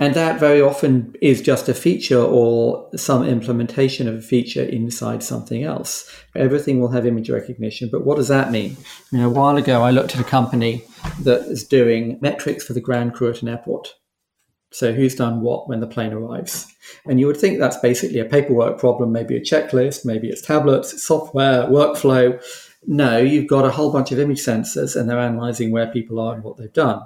[0.00, 5.22] And that very often is just a feature or some implementation of a feature inside
[5.22, 6.10] something else.
[6.34, 8.76] Everything will have image recognition, but what does that mean?
[9.10, 10.84] You know, a while ago, I looked at a company
[11.22, 13.94] that is doing metrics for the at an airport.
[14.70, 16.66] So, who's done what when the plane arrives?
[17.06, 21.02] And you would think that's basically a paperwork problem, maybe a checklist, maybe it's tablets,
[21.02, 22.42] software, workflow.
[22.86, 26.34] No, you've got a whole bunch of image sensors and they're analyzing where people are
[26.34, 27.00] and what they've done.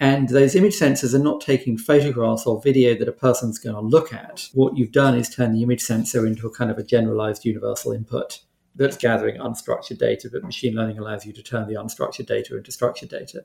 [0.00, 3.82] And those image sensors are not taking photographs or video that a person's going to
[3.82, 4.48] look at.
[4.54, 7.92] What you've done is turn the image sensor into a kind of a generalized universal
[7.92, 8.40] input
[8.74, 12.72] that's gathering unstructured data, but machine learning allows you to turn the unstructured data into
[12.72, 13.44] structured data.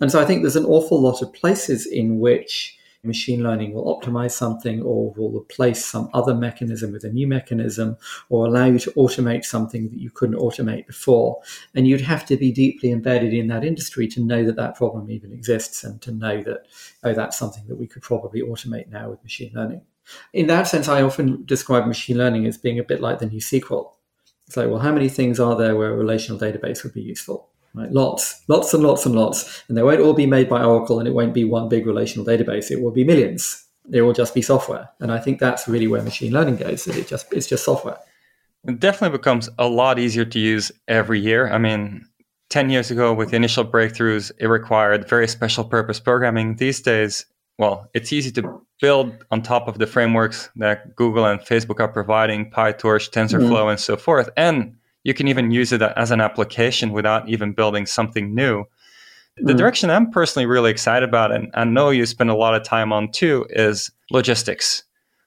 [0.00, 4.00] And so I think there's an awful lot of places in which machine learning will
[4.00, 7.96] optimize something or will replace some other mechanism with a new mechanism
[8.28, 11.40] or allow you to automate something that you couldn't automate before.
[11.74, 15.10] And you'd have to be deeply embedded in that industry to know that that problem
[15.10, 16.66] even exists and to know that,
[17.02, 19.82] oh, that's something that we could probably automate now with machine learning.
[20.32, 23.40] In that sense, I often describe machine learning as being a bit like the new
[23.40, 23.92] SQL.
[24.46, 27.48] It's like, well, how many things are there where a relational database would be useful?
[27.74, 27.90] Right?
[27.92, 29.62] Lots, lots and lots and lots.
[29.68, 32.26] And they won't all be made by Oracle and it won't be one big relational
[32.26, 32.70] database.
[32.70, 33.64] It will be millions.
[33.92, 34.88] It will just be software.
[35.00, 37.98] And I think that's really where machine learning goes, it just it's just software.
[38.66, 41.50] It definitely becomes a lot easier to use every year.
[41.50, 42.06] I mean,
[42.50, 46.56] 10 years ago with the initial breakthroughs, it required very special purpose programming.
[46.56, 47.24] These days,
[47.58, 51.88] well, it's easy to build on top of the frameworks that Google and Facebook are
[51.88, 53.70] providing, PyTorch, TensorFlow, mm-hmm.
[53.70, 54.28] and so forth.
[54.36, 58.64] And you can even use it as an application without even building something new.
[59.36, 59.56] The mm.
[59.56, 62.92] direction I'm personally really excited about, and I know you spend a lot of time
[62.92, 64.82] on too, is logistics.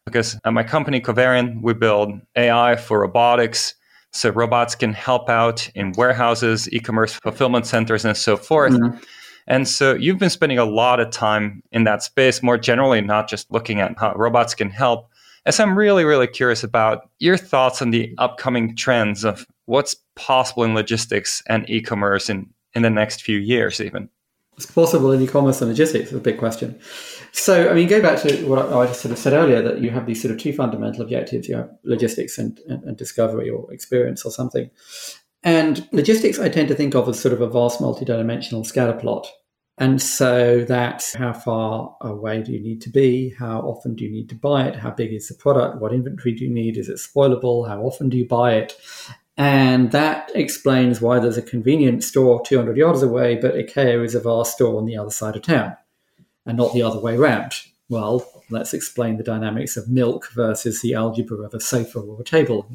[0.05, 3.73] Because at my company, Covariant, we build AI for robotics.
[4.11, 8.73] So robots can help out in warehouses, e commerce fulfillment centers, and so forth.
[8.73, 9.01] Mm.
[9.47, 13.27] And so you've been spending a lot of time in that space, more generally, not
[13.27, 15.09] just looking at how robots can help.
[15.45, 20.63] As I'm really, really curious about your thoughts on the upcoming trends of what's possible
[20.63, 24.09] in logistics and e-commerce in, in the next few years even
[24.51, 26.79] what's possible in e-commerce and logistics is a big question
[27.31, 30.05] so i mean go back to what i sort of said earlier that you have
[30.05, 34.25] these sort of two fundamental objectives you have logistics and, and, and discovery or experience
[34.25, 34.69] or something
[35.43, 39.27] and logistics i tend to think of as sort of a vast multi-dimensional scatter plot
[39.77, 43.29] and so that's how far away do you need to be?
[43.31, 44.75] How often do you need to buy it?
[44.75, 45.81] How big is the product?
[45.81, 46.77] What inventory do you need?
[46.77, 47.67] Is it spoilable?
[47.67, 48.77] How often do you buy it?
[49.35, 54.19] And that explains why there's a convenience store 200 yards away, but IKEA is a
[54.19, 55.75] vast store on the other side of town
[56.45, 57.53] and not the other way around.
[57.89, 62.23] Well, let's explain the dynamics of milk versus the algebra of a sofa or a
[62.23, 62.67] table.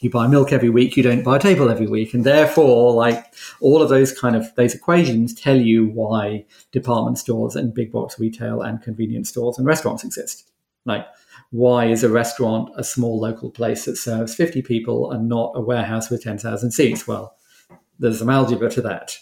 [0.00, 2.14] You buy milk every week, you don't buy a table every week.
[2.14, 7.56] And therefore, like all of those kind of those equations tell you why department stores
[7.56, 10.48] and big box retail and convenience stores and restaurants exist.
[10.84, 11.06] Like
[11.52, 15.60] why is a restaurant a small local place that serves 50 people and not a
[15.60, 17.06] warehouse with 10,000 seats?
[17.06, 17.36] Well,
[17.98, 19.18] there's some algebra to that.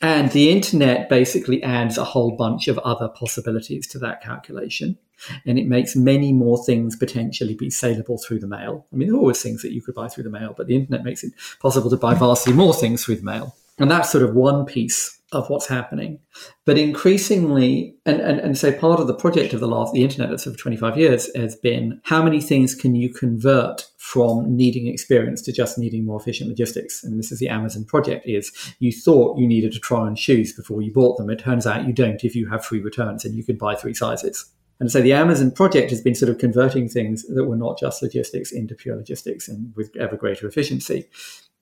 [0.00, 4.96] And the internet basically adds a whole bunch of other possibilities to that calculation.
[5.44, 8.86] And it makes many more things potentially be saleable through the mail.
[8.92, 10.76] I mean, there are always things that you could buy through the mail, but the
[10.76, 13.56] internet makes it possible to buy vastly more things through the mail.
[13.78, 16.20] And that's sort of one piece of what's happening.
[16.64, 20.30] But increasingly, and, and, and so part of the project of the last, the internet
[20.30, 25.42] of of 25 years has been how many things can you convert from needing experience
[25.42, 27.02] to just needing more efficient logistics?
[27.02, 30.52] And this is the Amazon project is you thought you needed to try on shoes
[30.52, 31.30] before you bought them.
[31.30, 33.94] It turns out you don't if you have free returns and you can buy three
[33.94, 34.52] sizes.
[34.78, 38.02] And so the Amazon project has been sort of converting things that were not just
[38.02, 41.08] logistics into pure logistics and with ever greater efficiency.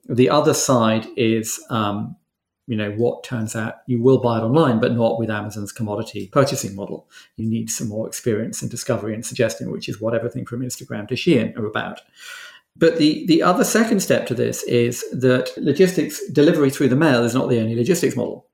[0.07, 2.15] The other side is um,
[2.67, 6.27] you know what turns out you will buy it online but not with amazon's commodity
[6.27, 7.07] purchasing model.
[7.37, 11.07] You need some more experience and discovery and suggestion which is what everything from instagram
[11.09, 12.01] to shein are about.
[12.77, 17.23] But the, the other second step to this is that logistics delivery through the mail
[17.23, 18.47] is not the only logistics model.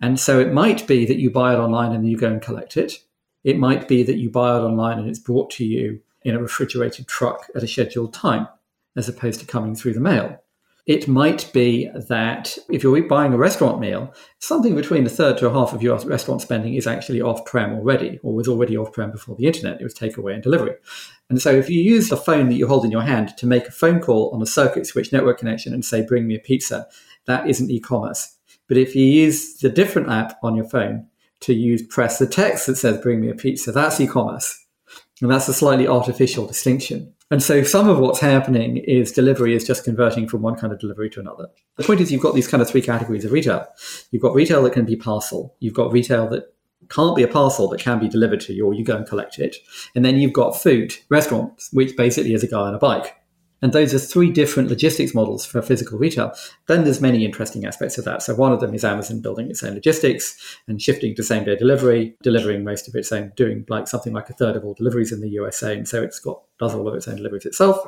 [0.00, 2.76] And so it might be that you buy it online and you go and collect
[2.76, 2.98] it.
[3.44, 6.40] It might be that you buy it online and it's brought to you in a
[6.42, 8.48] refrigerated truck at a scheduled time
[8.96, 10.40] as opposed to coming through the mail
[10.86, 15.46] it might be that if you're buying a restaurant meal, something between a third to
[15.46, 18.92] a half of your restaurant spending is actually off prem already, or was already off
[18.92, 19.80] prem before the internet.
[19.80, 20.74] It was takeaway and delivery.
[21.30, 23.66] And so if you use the phone that you hold in your hand to make
[23.66, 26.86] a phone call on a circuit switch network connection and say, bring me a pizza,
[27.24, 28.36] that isn't e commerce.
[28.68, 31.06] But if you use the different app on your phone
[31.40, 34.62] to use press the text that says, bring me a pizza, that's e commerce.
[35.22, 37.13] And that's a slightly artificial distinction.
[37.30, 40.78] And so some of what's happening is delivery is just converting from one kind of
[40.78, 41.48] delivery to another.
[41.76, 43.66] The point is you've got these kind of three categories of retail.
[44.10, 45.54] You've got retail that can be parcel.
[45.60, 46.54] You've got retail that
[46.90, 49.38] can't be a parcel but can be delivered to you or you go and collect
[49.38, 49.56] it.
[49.94, 53.16] And then you've got food, restaurants, which basically is a guy on a bike.
[53.64, 56.32] And those are three different logistics models for physical retail.
[56.66, 58.22] Then there's many interesting aspects of that.
[58.22, 60.36] So one of them is Amazon building its own logistics
[60.68, 64.28] and shifting to same day delivery, delivering most of its own, doing like something like
[64.28, 65.72] a third of all deliveries in the USA.
[65.72, 67.78] And so it's got does all of its own deliveries itself.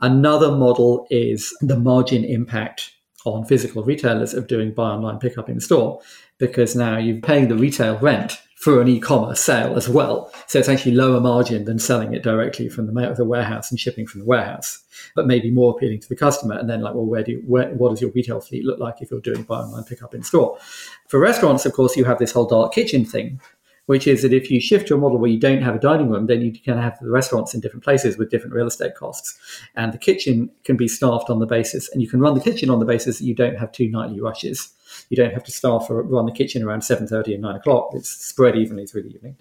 [0.00, 2.92] Another model is the margin impact
[3.24, 6.00] on physical retailers of doing buy online, pick up in store,
[6.38, 10.32] because now you're paying the retail rent for an e-commerce sale as well.
[10.48, 14.04] So it's actually lower margin than selling it directly from the, the warehouse and shipping
[14.04, 14.82] from the warehouse,
[15.14, 16.58] but maybe more appealing to the customer.
[16.58, 19.00] And then like, well, where do you, where, what does your retail fleet look like
[19.00, 20.58] if you're doing buy online, pick up in store?
[21.06, 23.40] For restaurants, of course, you have this whole dark kitchen thing,
[23.86, 26.10] which is that if you shift to a model where you don't have a dining
[26.10, 29.38] room, then you can have the restaurants in different places with different real estate costs.
[29.76, 32.70] And the kitchen can be staffed on the basis, and you can run the kitchen
[32.70, 34.72] on the basis that you don't have two nightly rushes
[35.08, 37.90] you don't have to staff or run the kitchen around 7.30 and 9 o'clock.
[37.92, 39.36] It's spread evenly through the evening.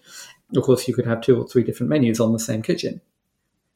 [0.56, 3.02] Of course, you could have two or three different menus on the same kitchen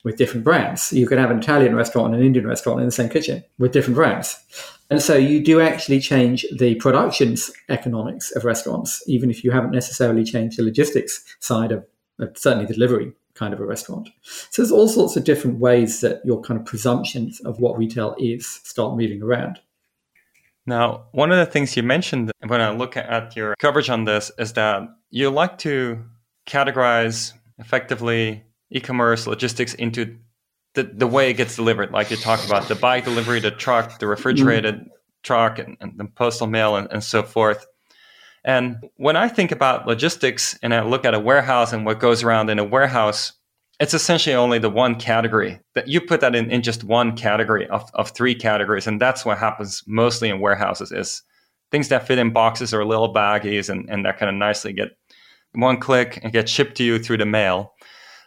[0.03, 0.91] with different brands.
[0.91, 3.71] You could have an Italian restaurant and an Indian restaurant in the same kitchen with
[3.71, 4.37] different brands.
[4.89, 9.71] And so you do actually change the productions economics of restaurants, even if you haven't
[9.71, 11.85] necessarily changed the logistics side of,
[12.19, 14.09] of certainly the delivery kind of a restaurant.
[14.21, 18.15] So there's all sorts of different ways that your kind of presumptions of what retail
[18.19, 19.59] is start moving around.
[20.65, 24.31] Now, one of the things you mentioned when I look at your coverage on this
[24.37, 26.03] is that you like to
[26.47, 30.17] categorize effectively e-commerce logistics into
[30.73, 31.91] the, the way it gets delivered.
[31.91, 34.87] Like you talk about the bike delivery, the truck, the refrigerated mm.
[35.23, 37.65] truck, and, and, the postal mail, and, and so forth.
[38.43, 42.23] And when I think about logistics and I look at a warehouse and what goes
[42.23, 43.33] around in a warehouse,
[43.81, 47.67] it's essentially only the one category that you put that in, in just one category
[47.69, 51.23] of, of three categories and that's what happens mostly in warehouses is
[51.71, 54.89] things that fit in boxes or little baggies and, and that kind of nicely get
[55.53, 57.73] one click and get shipped to you through the mail.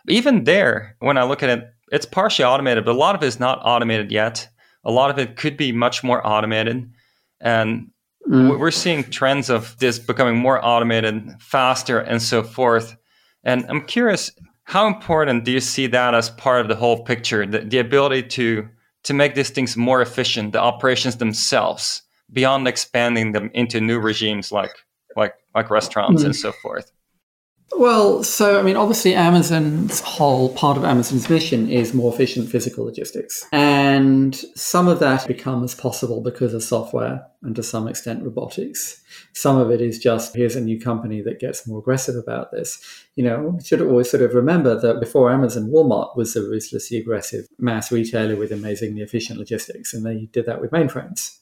[0.08, 3.26] Even there when i look at it it's partially automated but a lot of it
[3.26, 4.48] is not automated yet.
[4.82, 6.90] A lot of it could be much more automated
[7.40, 7.90] and
[8.28, 8.58] mm.
[8.58, 12.96] we're seeing trends of this becoming more automated faster and so forth.
[13.44, 14.32] And i'm curious
[14.64, 17.46] how important do you see that as part of the whole picture?
[17.46, 18.68] The, the ability to
[19.04, 24.50] to make these things more efficient, the operations themselves, beyond expanding them into new regimes
[24.50, 24.74] like
[25.16, 26.26] like like restaurants mm.
[26.26, 26.90] and so forth.
[27.76, 32.84] Well, so I mean, obviously, Amazon's whole part of Amazon's mission is more efficient physical
[32.84, 33.44] logistics.
[33.52, 39.02] And some of that becomes possible because of software and to some extent robotics.
[39.32, 42.80] Some of it is just here's a new company that gets more aggressive about this.
[43.16, 46.98] You know, we should always sort of remember that before Amazon, Walmart was a ruthlessly
[46.98, 51.38] aggressive mass retailer with amazingly efficient logistics, and they did that with mainframes.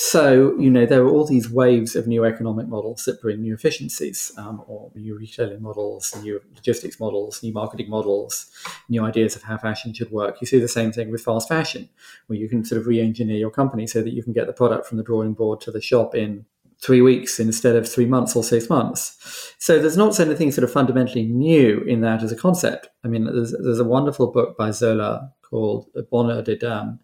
[0.00, 3.52] So, you know, there are all these waves of new economic models that bring new
[3.52, 8.48] efficiencies, um, or new retailing models, new logistics models, new marketing models,
[8.88, 10.40] new ideas of how fashion should work.
[10.40, 11.88] You see the same thing with fast fashion,
[12.28, 14.52] where you can sort of re engineer your company so that you can get the
[14.52, 16.46] product from the drawing board to the shop in
[16.80, 19.52] three weeks instead of three months or six months.
[19.58, 22.88] So there's not anything sort of fundamentally new in that as a concept.
[23.04, 26.98] I mean, there's, there's a wonderful book by Zola called Bonheur des Dames,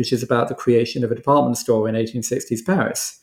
[0.00, 3.20] which is about the creation of a department store in 1860s Paris.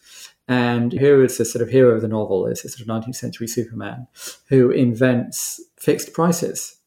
[0.48, 3.16] And here is the sort of hero of the novel, is a sort of 19th
[3.16, 4.08] century Superman
[4.48, 6.78] who invents fixed prices.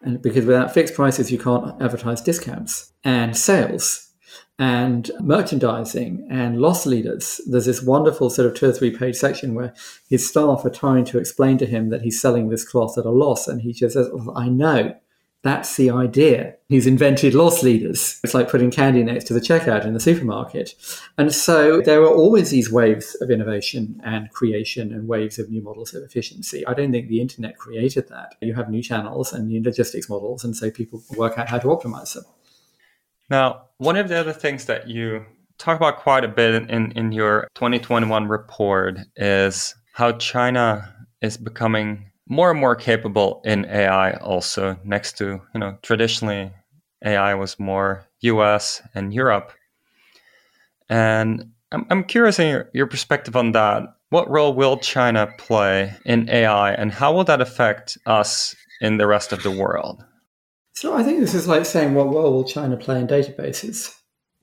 [0.00, 4.12] And because without fixed prices, you can't advertise discounts and sales
[4.60, 7.40] and merchandising and loss leaders.
[7.48, 9.74] There's this wonderful sort of two or three page section where
[10.08, 13.10] his staff are trying to explain to him that he's selling this cloth at a
[13.10, 13.48] loss.
[13.48, 14.94] And he just says, I know.
[15.42, 16.54] That's the idea.
[16.68, 18.20] He's invented loss leaders.
[18.22, 20.74] It's like putting candy next to the checkout in the supermarket.
[21.18, 25.60] And so there are always these waves of innovation and creation and waves of new
[25.60, 26.64] models of efficiency.
[26.64, 28.36] I don't think the internet created that.
[28.40, 31.66] You have new channels and new logistics models, and so people work out how to
[31.66, 32.24] optimize them.
[33.28, 35.24] Now, one of the other things that you
[35.58, 42.11] talk about quite a bit in, in your 2021 report is how China is becoming
[42.32, 46.50] more and more capable in AI also next to, you know, traditionally
[47.04, 49.52] AI was more US and Europe.
[50.88, 53.82] And I'm, I'm curious in your, your perspective on that.
[54.08, 59.06] What role will China play in AI and how will that affect us in the
[59.06, 60.02] rest of the world?
[60.72, 63.94] So I think this is like saying, what role will China play in databases?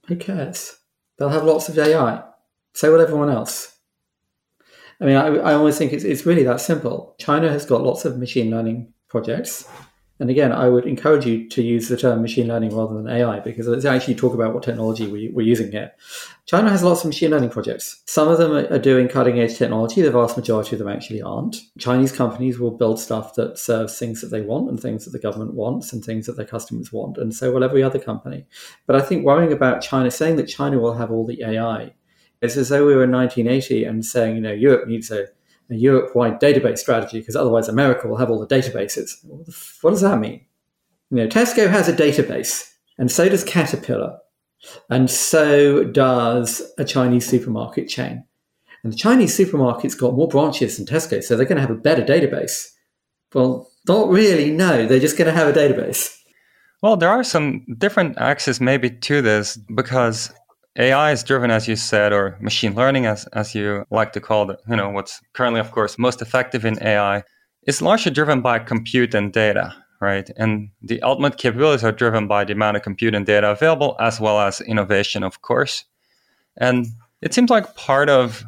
[0.06, 0.76] Who cares?
[1.18, 2.22] They'll have lots of AI.
[2.76, 3.79] So will everyone else.
[5.02, 7.16] I mean, I, I always think it's, it's really that simple.
[7.20, 9.68] China has got lots of machine learning projects.
[10.22, 13.40] And again, I would encourage you to use the term machine learning rather than AI
[13.40, 15.94] because let's actually talk about what technology we, are using here.
[16.46, 18.04] China has lots of machine learning projects.
[18.06, 20.02] Some of them are doing cutting edge technology.
[20.02, 21.56] The vast majority of them actually aren't.
[21.78, 25.20] Chinese companies will build stuff that serves things that they want and things that the
[25.20, 27.18] government wants and things that their customers want.
[27.18, 28.46] And so will every other company.
[28.88, 31.94] But I think worrying about China, saying that China will have all the AI,
[32.42, 35.28] is as though we were in 1980 and saying, you know, Europe needs a
[35.70, 39.14] a Europe wide database strategy because otherwise America will have all the databases.
[39.82, 40.46] What does that mean?
[41.12, 44.18] You know, Tesco has a database, and so does Caterpillar,
[44.90, 48.24] and so does a Chinese supermarket chain.
[48.84, 51.76] And the Chinese supermarket's got more branches than Tesco, so they're going to have a
[51.76, 52.68] better database.
[53.34, 56.16] Well, not really, no, they're just going to have a database.
[56.82, 60.32] Well, there are some different axes maybe to this because
[60.80, 64.50] AI is driven, as you said, or machine learning, as, as you like to call
[64.50, 67.24] it, you know, what's currently, of course, most effective in AI,
[67.68, 70.30] is largely driven by compute and data, right?
[70.38, 74.22] And the ultimate capabilities are driven by the amount of compute and data available, as
[74.22, 75.84] well as innovation, of course.
[76.56, 76.88] And
[77.22, 78.46] it seems like part of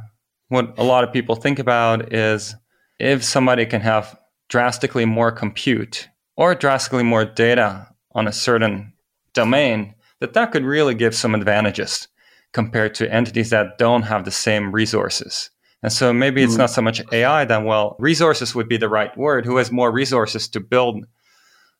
[0.47, 2.55] what a lot of people think about is
[2.97, 4.17] if somebody can have
[4.47, 6.07] drastically more compute
[6.37, 8.93] or drastically more data on a certain
[9.33, 12.07] domain, that that could really give some advantages
[12.53, 15.49] compared to entities that don't have the same resources.
[15.83, 16.59] And so maybe it's mm.
[16.59, 19.45] not so much AI then, well, resources would be the right word.
[19.45, 21.05] Who has more resources to build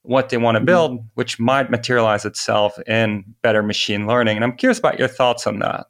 [0.04, 0.66] what they want to mm-hmm.
[0.66, 1.06] build, mm.
[1.14, 4.38] which might materialize itself in better machine learning.
[4.38, 5.88] And I'm curious about your thoughts on that.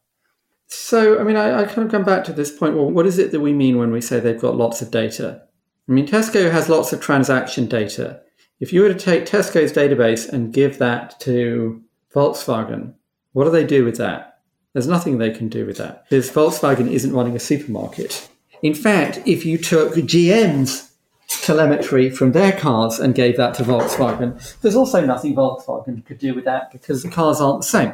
[0.68, 2.76] So, I mean, I, I kind of come back to this point.
[2.76, 5.42] Well, what is it that we mean when we say they've got lots of data?
[5.88, 8.22] I mean, Tesco has lots of transaction data.
[8.60, 11.82] If you were to take Tesco's database and give that to
[12.14, 12.94] Volkswagen,
[13.34, 14.31] what do they do with that?
[14.74, 18.30] There's nothing they can do with that because Volkswagen isn't running a supermarket.
[18.62, 20.92] In fact, if you took GM's
[21.28, 26.34] telemetry from their cars and gave that to Volkswagen, there's also nothing Volkswagen could do
[26.34, 27.94] with that because the cars aren't the same.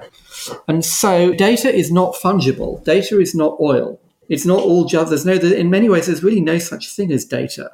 [0.67, 2.83] And so data is not fungible.
[2.83, 3.99] Data is not oil.
[4.29, 7.25] It's not all just, there's no, in many ways, there's really no such thing as
[7.25, 7.71] data.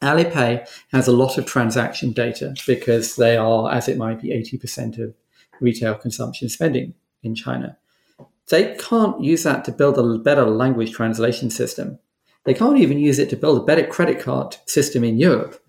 [0.00, 4.98] Alipay has a lot of transaction data because they are, as it might be, 80%
[4.98, 5.14] of
[5.60, 7.76] retail consumption spending in China
[8.48, 11.98] they can't use that to build a better language translation system.
[12.44, 15.62] They can't even use it to build a better credit card system in Europe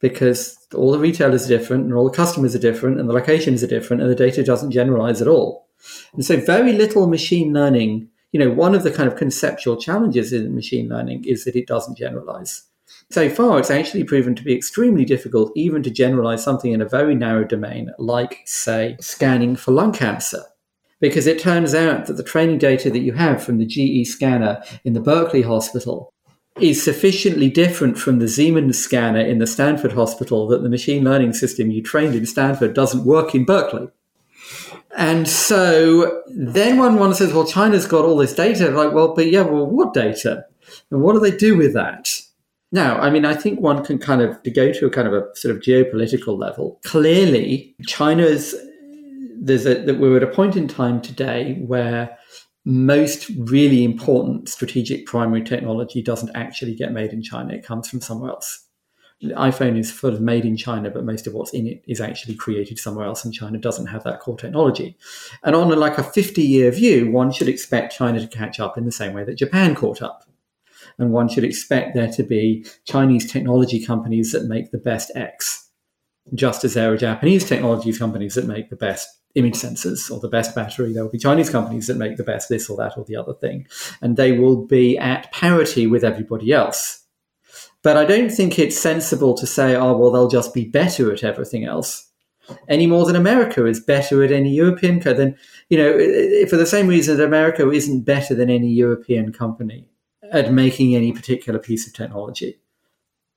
[0.00, 3.62] because all the retailers are different and all the customers are different and the locations
[3.62, 5.68] are different and the data doesn't generalize at all.
[6.12, 10.32] And so very little machine learning, you know, one of the kind of conceptual challenges
[10.32, 12.62] in machine learning is that it doesn't generalize.
[13.10, 16.88] So far, it's actually proven to be extremely difficult even to generalize something in a
[16.88, 20.42] very narrow domain, like, say, scanning for lung cancer
[21.02, 24.62] because it turns out that the training data that you have from the GE scanner
[24.84, 26.14] in the Berkeley hospital
[26.60, 31.32] is sufficiently different from the Siemens scanner in the Stanford hospital that the machine learning
[31.32, 33.88] system you trained in Stanford doesn't work in Berkeley.
[34.96, 38.70] And so then one, one says, well, China's got all this data.
[38.70, 40.44] Like, well, but yeah, well, what data?
[40.92, 42.12] And what do they do with that?
[42.70, 45.14] Now, I mean, I think one can kind of, to go to a kind of
[45.14, 48.54] a sort of geopolitical level, clearly China's
[49.42, 52.16] there's a that we're at a point in time today where
[52.64, 57.52] most really important strategic primary technology doesn't actually get made in China.
[57.52, 58.66] It comes from somewhere else.
[59.20, 62.00] The iPhone is full of made in China, but most of what's in it is
[62.00, 64.96] actually created somewhere else, and China doesn't have that core technology.
[65.42, 68.78] And on a, like a 50 year view, one should expect China to catch up
[68.78, 70.24] in the same way that Japan caught up.
[70.98, 75.68] And one should expect there to be Chinese technology companies that make the best X,
[76.34, 80.28] just as there are Japanese technology companies that make the best image sensors or the
[80.28, 80.92] best battery.
[80.92, 83.34] There will be Chinese companies that make the best this or that or the other
[83.34, 83.66] thing.
[84.00, 87.02] And they will be at parity with everybody else.
[87.82, 91.24] But I don't think it's sensible to say, oh, well, they'll just be better at
[91.24, 92.08] everything else.
[92.68, 95.36] Any more than America is better at any European co- then
[95.68, 99.88] you know for the same reason that America isn't better than any European company
[100.32, 102.58] at making any particular piece of technology.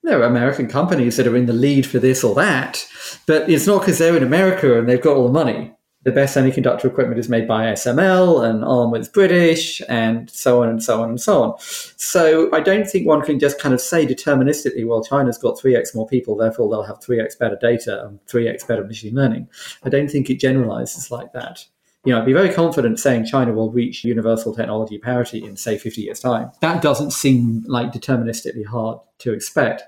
[0.02, 2.86] There are American companies that are in the lead for this or that,
[3.28, 5.76] but it's not because they're in America and they've got all the money
[6.06, 10.70] the best semiconductor equipment is made by ASML and ARM is British and so on
[10.70, 11.56] and so on and so on.
[11.60, 15.96] So I don't think one can just kind of say deterministically, well, China's got 3x
[15.96, 19.50] more people, therefore they'll have 3x better data and 3x better machine learning.
[19.84, 21.66] I don't think it generalizes like that.
[22.04, 25.76] You know, I'd be very confident saying China will reach universal technology parity in, say,
[25.76, 26.52] 50 years' time.
[26.62, 29.82] That doesn't seem like deterministically hard to expect.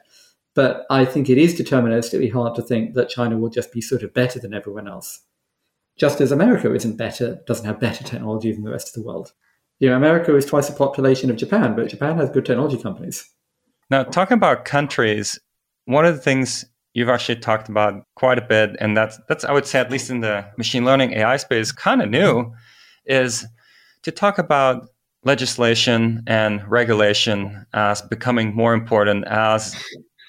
[0.55, 4.01] But I think it is deterministically hard to think that China will just be sort
[4.01, 5.19] of better than everyone else
[5.97, 9.33] just as America isn't better, doesn't have better technology than the rest of the world.
[9.79, 13.29] You know, America is twice the population of Japan, but Japan has good technology companies.
[13.89, 15.39] Now, talking about countries,
[15.85, 19.51] one of the things you've actually talked about quite a bit, and that's that's I
[19.51, 22.51] would say at least in the machine learning AI space, kind of new,
[23.05, 23.45] is
[24.03, 24.87] to talk about
[25.23, 29.75] legislation and regulation as becoming more important as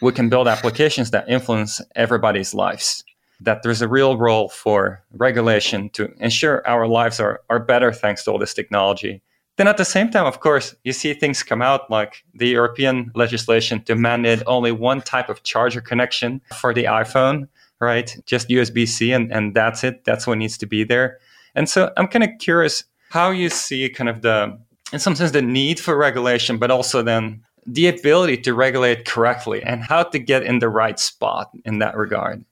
[0.01, 3.05] we can build applications that influence everybody's lives
[3.41, 8.25] that there's a real role for regulation to ensure our lives are, are better thanks
[8.25, 9.23] to all this technology.
[9.57, 13.11] Then at the same time, of course, you see things come out like the European
[13.15, 17.49] legislation mandate only one type of charger connection for the iPhone,
[17.81, 18.17] right?
[18.25, 20.05] Just USB C, and, and that's it.
[20.05, 21.19] That's what needs to be there.
[21.57, 24.57] And so I'm kind of curious how you see kind of the,
[24.93, 29.63] in some sense, the need for regulation, but also then the ability to regulate correctly
[29.63, 32.45] and how to get in the right spot in that regard.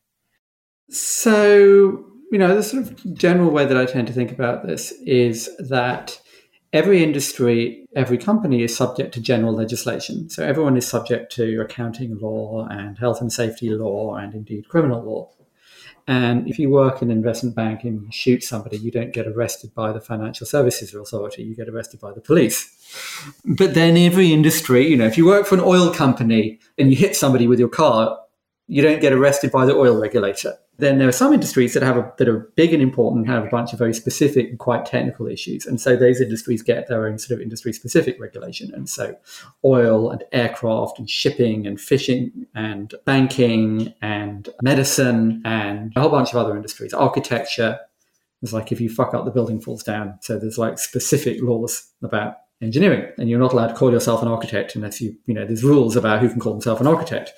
[0.89, 4.93] So, you know, the sort of general way that I tend to think about this
[5.05, 6.20] is that
[6.72, 10.28] every industry, every company is subject to general legislation.
[10.28, 15.03] So everyone is subject to accounting law and health and safety law and indeed criminal
[15.03, 15.30] law.
[16.09, 19.74] And if you work in investment bank and you shoot somebody, you don't get arrested
[19.74, 22.72] by the Financial Services Authority, you get arrested by the police.
[23.45, 26.97] But then every industry, you know, if you work for an oil company and you
[26.97, 28.18] hit somebody with your car,
[28.68, 31.96] you don't get arrested by the oil regulator then there are some industries that have
[31.96, 35.26] a, that are big and important have a bunch of very specific and quite technical
[35.26, 38.72] issues, and so those industries get their own sort of industry specific regulation.
[38.74, 39.16] And so,
[39.64, 46.30] oil and aircraft and shipping and fishing and banking and medicine and a whole bunch
[46.30, 47.78] of other industries, architecture.
[48.42, 50.18] It's like if you fuck up, the building falls down.
[50.20, 54.28] So there's like specific laws about engineering and you're not allowed to call yourself an
[54.28, 57.32] architect unless you you know there's rules about who can call themselves an architect.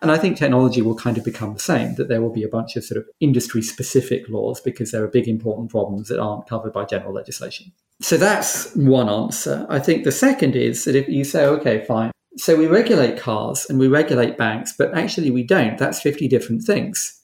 [0.00, 2.48] And i think technology will kind of become the same that there will be a
[2.48, 6.48] bunch of sort of industry specific laws because there are big important problems that aren't
[6.48, 7.72] covered by general legislation.
[8.00, 9.66] So that's one answer.
[9.68, 12.10] I think the second is that if you say okay fine.
[12.38, 15.76] So we regulate cars and we regulate banks but actually we don't.
[15.76, 17.18] That's 50 different things.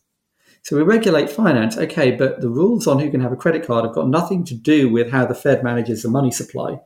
[0.62, 3.86] So we regulate finance, okay, but the rules on who can have a credit card
[3.86, 6.78] have got nothing to do with how the Fed manages the money supply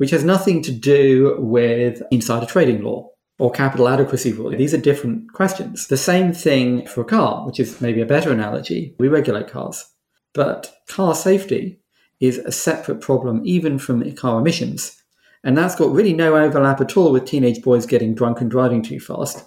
[0.00, 3.06] which has nothing to do with insider trading law
[3.38, 4.48] or capital adequacy rule.
[4.48, 5.88] These are different questions.
[5.88, 8.94] The same thing for a car, which is maybe a better analogy.
[8.98, 9.84] We regulate cars,
[10.32, 11.80] but car safety
[12.18, 15.02] is a separate problem even from car emissions.
[15.44, 18.82] And that's got really no overlap at all with teenage boys getting drunk and driving
[18.82, 19.44] too fast,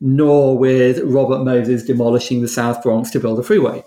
[0.00, 3.84] nor with Robert Moses demolishing the South Bronx to build a freeway.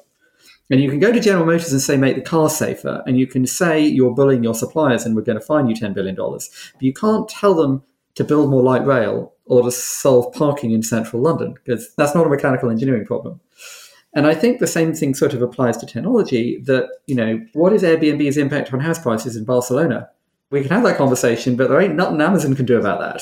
[0.70, 3.03] And you can go to General Motors and say, make the car safer.
[3.05, 5.93] And you can say you're bullying your suppliers and we're going to fine you $10
[5.93, 6.16] billion.
[6.16, 7.84] But you can't tell them
[8.16, 12.26] to build more light rail or to solve parking in central London because that's not
[12.26, 13.39] a mechanical engineering problem.
[14.16, 17.74] And I think the same thing sort of applies to technology that, you know, what
[17.74, 20.09] is Airbnb's impact on house prices in Barcelona?
[20.51, 23.22] We can have that conversation, but there ain't nothing Amazon can do about that.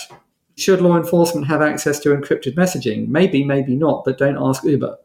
[0.55, 3.07] Should law enforcement have access to encrypted messaging?
[3.07, 4.97] Maybe, maybe not, but don't ask Uber.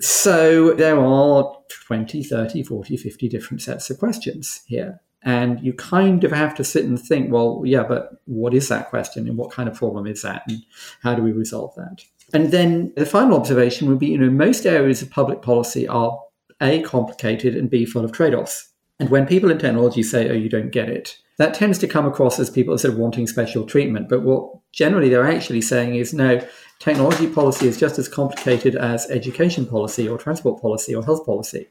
[0.00, 5.00] So there are 20, 30, 40, 50 different sets of questions here.
[5.22, 8.90] And you kind of have to sit and think, well, yeah, but what is that
[8.90, 10.58] question and what kind of problem is that and
[11.02, 12.04] how do we resolve that?
[12.34, 16.20] And then the final observation would be, you know, most areas of public policy are
[16.60, 18.73] A, complicated and B, full of trade offs.
[19.00, 22.06] And when people in technology say, oh, you don't get it, that tends to come
[22.06, 24.08] across as people sort of wanting special treatment.
[24.08, 26.40] But what generally they're actually saying is, no,
[26.78, 31.68] technology policy is just as complicated as education policy or transport policy or health policy.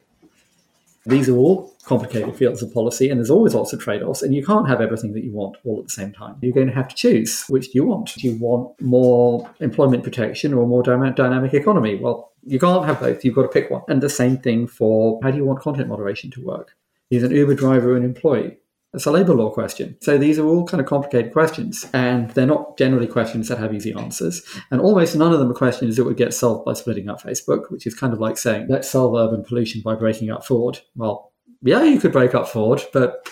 [1.06, 4.34] These are all complicated fields of policy, and there's always lots of trade offs, and
[4.34, 6.38] you can't have everything that you want all at the same time.
[6.42, 8.14] You're going to have to choose which do you want.
[8.16, 11.96] Do you want more employment protection or more dynamic economy?
[11.96, 13.26] Well, you can't have both.
[13.26, 13.82] You've got to pick one.
[13.90, 16.74] And the same thing for how do you want content moderation to work?
[17.14, 18.58] Is an Uber driver an employee?
[18.92, 19.98] It's a labor law question.
[20.02, 23.72] So these are all kind of complicated questions, and they're not generally questions that have
[23.72, 24.42] easy answers.
[24.72, 27.70] And almost none of them are questions that would get solved by splitting up Facebook,
[27.70, 30.80] which is kind of like saying, let's solve urban pollution by breaking up Ford.
[30.96, 33.30] Well, yeah, you could break up Ford, but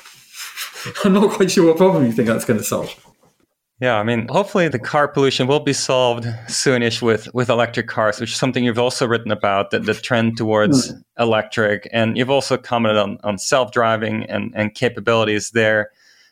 [1.04, 2.96] I'm not quite sure what problem you think that's going to solve.
[3.82, 8.20] Yeah, I mean, hopefully the car pollution will be solved soonish with, with electric cars,
[8.20, 11.04] which is something you've also written about, the, the trend towards mm.
[11.18, 11.90] electric.
[11.92, 15.90] And you've also commented on, on self-driving and, and capabilities there.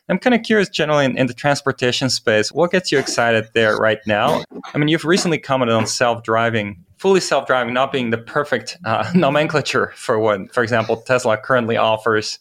[0.08, 3.76] I'm kind of curious generally in, in, the transportation space, what gets you excited there
[3.76, 4.44] right now?
[4.72, 9.92] I mean, you've recently commented on self-driving, fully self-driving not being the perfect uh, nomenclature
[9.96, 12.38] for what, for example, Tesla currently offers.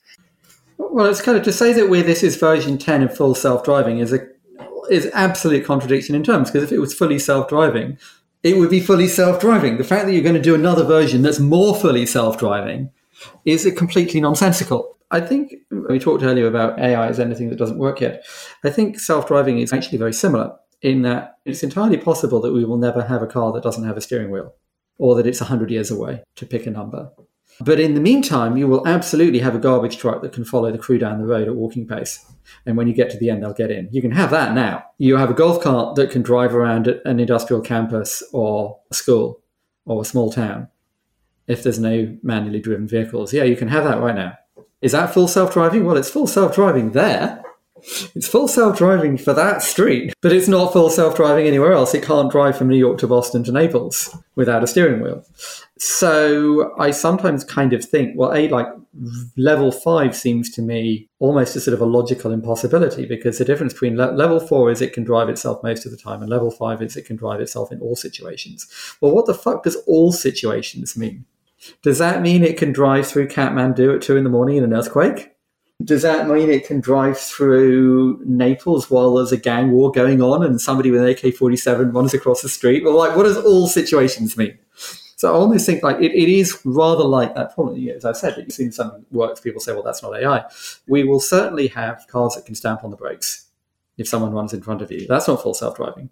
[0.77, 3.97] Well, it's kind of to say that where this is version 10 of full self-driving
[3.97, 4.19] is a
[4.91, 7.97] is absolute contradiction in terms because if it was fully self-driving,
[8.43, 9.77] it would be fully self-driving.
[9.77, 12.89] The fact that you're going to do another version that's more fully self-driving
[13.45, 14.97] is a completely nonsensical.
[15.11, 18.25] I think we talked earlier about AI as anything that doesn't work yet.
[18.63, 22.77] I think self-driving is actually very similar in that it's entirely possible that we will
[22.77, 24.53] never have a car that doesn't have a steering wheel
[24.97, 27.09] or that it's 100 years away to pick a number.
[27.61, 30.77] But in the meantime, you will absolutely have a garbage truck that can follow the
[30.77, 32.25] crew down the road at walking pace.
[32.65, 33.89] And when you get to the end, they'll get in.
[33.91, 34.85] You can have that now.
[34.97, 39.41] You have a golf cart that can drive around an industrial campus or a school
[39.85, 40.69] or a small town
[41.47, 43.33] if there's no manually driven vehicles.
[43.33, 44.37] Yeah, you can have that right now.
[44.81, 45.83] Is that full self driving?
[45.83, 47.43] Well, it's full self driving there.
[48.15, 51.93] It's full self driving for that street, but it's not full self driving anywhere else.
[51.93, 55.23] It can't drive from New York to Boston to Naples without a steering wheel.
[55.77, 58.67] So I sometimes kind of think, well, A, like
[59.37, 63.73] level five seems to me almost a sort of a logical impossibility because the difference
[63.73, 66.51] between le- level four is it can drive itself most of the time, and level
[66.51, 68.67] five is it can drive itself in all situations.
[68.99, 71.25] Well, what the fuck does all situations mean?
[71.81, 74.73] Does that mean it can drive through Kathmandu at two in the morning in an
[74.73, 75.31] earthquake?
[75.83, 80.43] Does that mean it can drive through Naples while there's a gang war going on
[80.43, 82.83] and somebody with an AK 47 runs across the street?
[82.83, 84.57] Well, like, what does all situations mean?
[85.15, 87.87] So I almost think like it, it is rather like that problem.
[87.89, 90.45] As I've said, you've seen some works, people say, well, that's not AI.
[90.87, 93.47] We will certainly have cars that can stamp on the brakes
[93.97, 95.07] if someone runs in front of you.
[95.07, 96.09] That's not full self driving.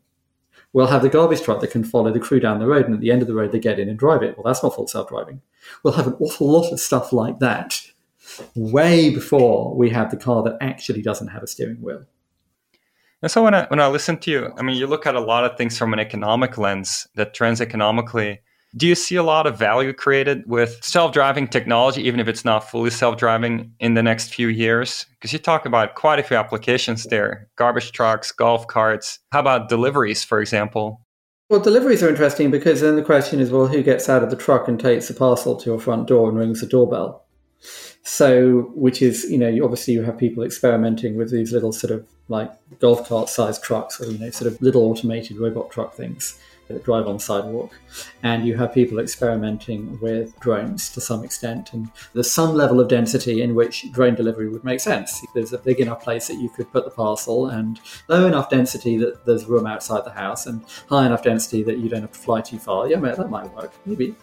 [0.73, 2.99] We'll have the garbage truck that can follow the crew down the road, and at
[2.99, 4.37] the end of the road, they get in and drive it.
[4.37, 5.41] Well, that's not full self driving.
[5.83, 7.81] We'll have an awful lot of stuff like that
[8.55, 12.03] way before we have the car that actually doesn't have a steering wheel.
[13.21, 15.19] And so when I when I listen to you, I mean, you look at a
[15.19, 18.41] lot of things from an economic lens that trends economically.
[18.75, 22.69] Do you see a lot of value created with self-driving technology, even if it's not
[22.69, 25.05] fully self-driving, in the next few years?
[25.13, 29.19] Because you talk about quite a few applications there: garbage trucks, golf carts.
[29.31, 31.01] How about deliveries, for example?
[31.49, 34.35] Well, deliveries are interesting because then the question is, well, who gets out of the
[34.35, 37.25] truck and takes the parcel to your front door and rings the doorbell?
[38.03, 42.07] So, which is, you know, obviously you have people experimenting with these little sort of
[42.29, 46.39] like golf cart sized trucks or, you know, sort of little automated robot truck things
[46.67, 47.71] that drive on sidewalk.
[48.23, 51.73] And you have people experimenting with drones to some extent.
[51.73, 55.25] And there's some level of density in which drone delivery would make sense.
[55.33, 58.97] There's a big enough place that you could put the parcel and low enough density
[58.97, 62.19] that there's room outside the house and high enough density that you don't have to
[62.19, 62.89] fly too far.
[62.89, 63.73] Yeah, that might work.
[63.85, 64.15] Maybe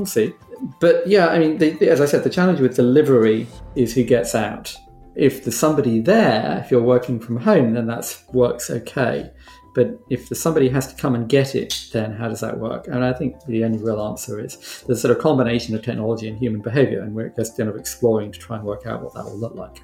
[0.00, 0.32] we'll see.
[0.80, 3.46] But yeah, I mean, the, as I said, the challenge with delivery
[3.76, 4.74] is who gets out.
[5.14, 9.30] If there's somebody there, if you're working from home, then that works okay.
[9.74, 12.88] But if the somebody has to come and get it, then how does that work?
[12.88, 16.38] And I think the only real answer is there's sort of combination of technology and
[16.38, 19.24] human behavior, and we're just kind of exploring to try and work out what that
[19.24, 19.82] will look like.